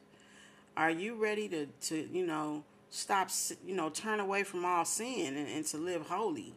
[0.77, 3.31] Are you ready to, to you know, stop,
[3.66, 6.55] you know, turn away from all sin and, and to live holy?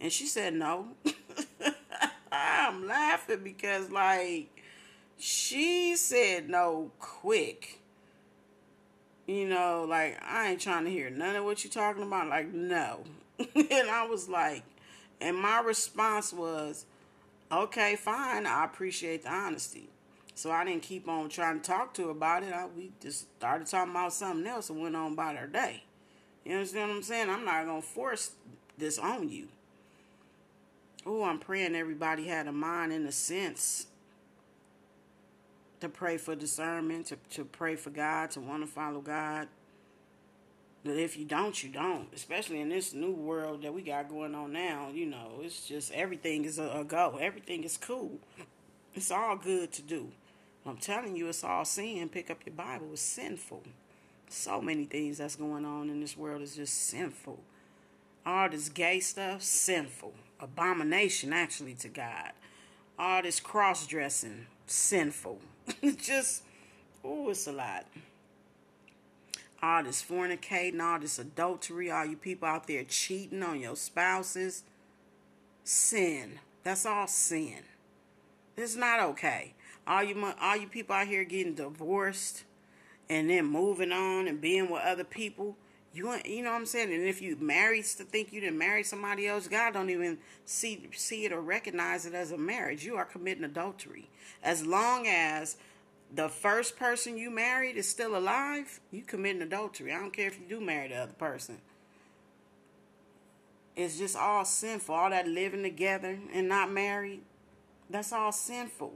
[0.00, 0.88] And she said, no.
[2.32, 4.48] I'm laughing because, like,
[5.18, 7.78] she said no quick.
[9.26, 12.28] You know, like I ain't trying to hear none of what you're talking about.
[12.28, 13.04] Like, no.
[13.38, 14.64] and I was like,
[15.20, 16.86] and my response was,
[17.52, 18.46] okay, fine.
[18.46, 19.88] I appreciate the honesty.
[20.34, 22.52] So I didn't keep on trying to talk to her about it.
[22.52, 25.84] I, we just started talking about something else and went on about our day.
[26.44, 27.30] You understand what I'm saying?
[27.30, 28.32] I'm not gonna force
[28.78, 29.48] this on you.
[31.04, 33.86] Oh, I'm praying everybody had a mind in a sense
[35.80, 39.48] to pray for discernment, to, to pray for God, to want to follow God.
[40.84, 42.08] But if you don't, you don't.
[42.14, 45.92] Especially in this new world that we got going on now, you know, it's just
[45.92, 47.18] everything is a, a go.
[47.20, 48.18] Everything is cool.
[48.94, 50.08] It's all good to do.
[50.66, 52.08] I'm telling you, it's all sin.
[52.08, 52.90] Pick up your Bible.
[52.92, 53.62] It's sinful.
[54.28, 57.40] So many things that's going on in this world is just sinful.
[58.24, 60.14] All this gay stuff, sinful.
[60.40, 62.30] Abomination, actually, to God.
[62.98, 65.40] All this cross dressing, sinful.
[65.96, 66.42] Just,
[67.04, 67.86] oh, it's a lot.
[69.62, 74.64] All this fornicating, all this adultery, all you people out there cheating on your spouses,
[75.64, 76.38] sin.
[76.64, 77.62] That's all sin.
[78.56, 79.54] It's not okay.
[79.86, 82.44] All you all you people out here getting divorced
[83.08, 85.56] and then moving on and being with other people.
[85.92, 86.92] You you know what I'm saying?
[86.92, 90.88] And if you married to think you didn't marry somebody else, God don't even see
[90.92, 92.84] see it or recognize it as a marriage.
[92.84, 94.08] You are committing adultery.
[94.42, 95.56] As long as
[96.14, 99.92] the first person you married is still alive, you committing adultery.
[99.92, 101.58] I don't care if you do marry the other person.
[103.74, 104.94] It's just all sinful.
[104.94, 107.20] All that living together and not married,
[107.90, 108.94] that's all sinful.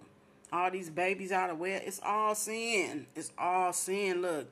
[0.57, 3.07] All these babies out of wet, it's all sin.
[3.15, 4.23] It's all sin.
[4.23, 4.47] Look,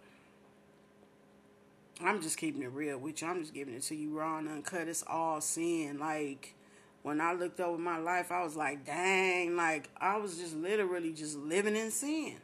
[2.03, 3.29] I'm just keeping it real with you.
[3.29, 4.87] I'm just giving it to you raw and uncut.
[4.87, 5.99] It's all sin.
[5.99, 6.55] Like
[7.05, 11.15] when I looked over my life, I was like, dang, like I was just literally
[11.15, 12.37] just living in sin.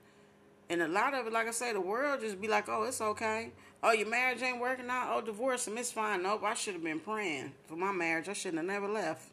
[0.70, 3.02] And a lot of it, like I say, the world just be like, oh, it's
[3.02, 3.50] okay.
[3.82, 5.10] Oh, your marriage ain't working out.
[5.12, 5.76] Oh, divorce him.
[5.76, 6.22] It's fine.
[6.22, 8.30] Nope, I should have been praying for my marriage.
[8.30, 9.28] I shouldn't have never left.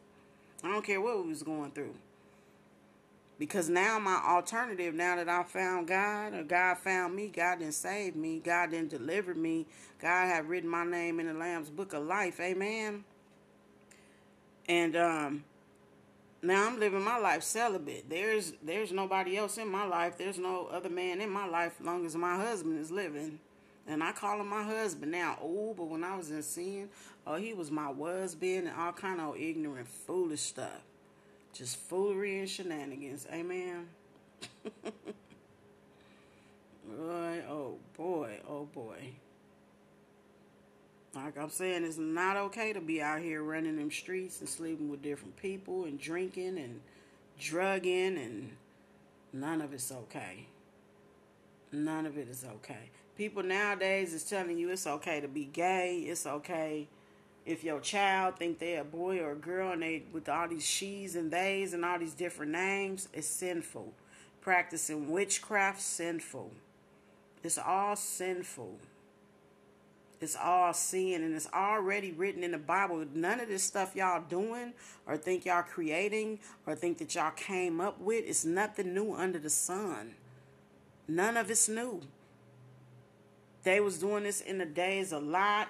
[0.62, 1.94] I don't care what we was going through.
[3.38, 7.74] Because now my alternative, now that I found God, or God found me, God didn't
[7.74, 9.66] save me, God didn't deliver me,
[10.00, 13.04] God had written my name in the Lamb's Book of Life, amen.
[14.68, 15.44] And um,
[16.42, 18.10] now I'm living my life celibate.
[18.10, 20.18] There's there's nobody else in my life.
[20.18, 23.40] There's no other man in my life as long as my husband is living.
[23.86, 25.38] And I call him my husband now.
[25.42, 26.90] Oh, but when I was in sin,
[27.26, 30.82] oh, he was my husband and all kind of ignorant, foolish stuff.
[31.52, 33.26] Just foolery and shenanigans.
[33.32, 33.88] Amen.
[36.84, 39.12] boy, oh boy, oh boy.
[41.14, 44.88] Like I'm saying, it's not okay to be out here running them streets and sleeping
[44.88, 46.80] with different people and drinking and
[47.40, 48.52] drugging and
[49.32, 50.46] none of it's okay.
[51.72, 52.90] None of it is okay.
[53.16, 56.04] People nowadays is telling you it's okay to be gay.
[56.06, 56.86] It's okay
[57.48, 60.66] if your child think they're a boy or a girl and they with all these
[60.66, 63.94] she's and they's and all these different names, it's sinful.
[64.42, 66.52] Practicing witchcraft, sinful.
[67.42, 68.76] It's all sinful.
[70.20, 73.06] It's all sin and it's already written in the Bible.
[73.14, 74.74] None of this stuff y'all doing
[75.06, 79.38] or think y'all creating or think that y'all came up with is nothing new under
[79.38, 80.16] the sun.
[81.06, 82.02] None of it's new.
[83.62, 85.68] They was doing this in the days a lot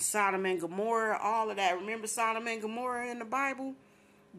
[0.00, 1.78] Sodom and Gomorrah, all of that.
[1.78, 3.74] Remember Sodom and Gomorrah in the Bible?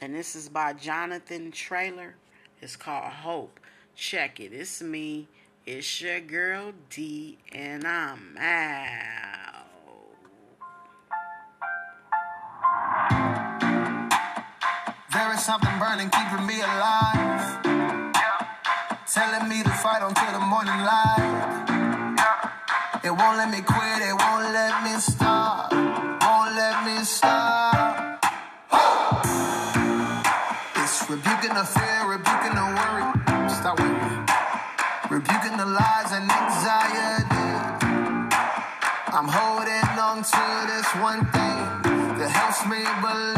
[0.00, 2.14] And this is by Jonathan Traylor.
[2.62, 3.60] It's called Hope.
[3.94, 4.54] Check it.
[4.54, 5.28] It's me.
[5.66, 9.66] It's your girl D, and I'm out.
[15.12, 17.62] There is something burning, keeping me alive.
[19.12, 21.67] Telling me to fight until the morning light.
[23.08, 25.72] It won't let me quit, they won't let me stop.
[25.72, 28.20] Won't let me stop.
[30.76, 33.48] It's rebuking the fear, rebuking the worry.
[33.48, 34.12] Stop with me.
[35.08, 37.48] Rebuking the lies and anxiety.
[39.16, 43.37] I'm holding on to this one thing that helps me believe.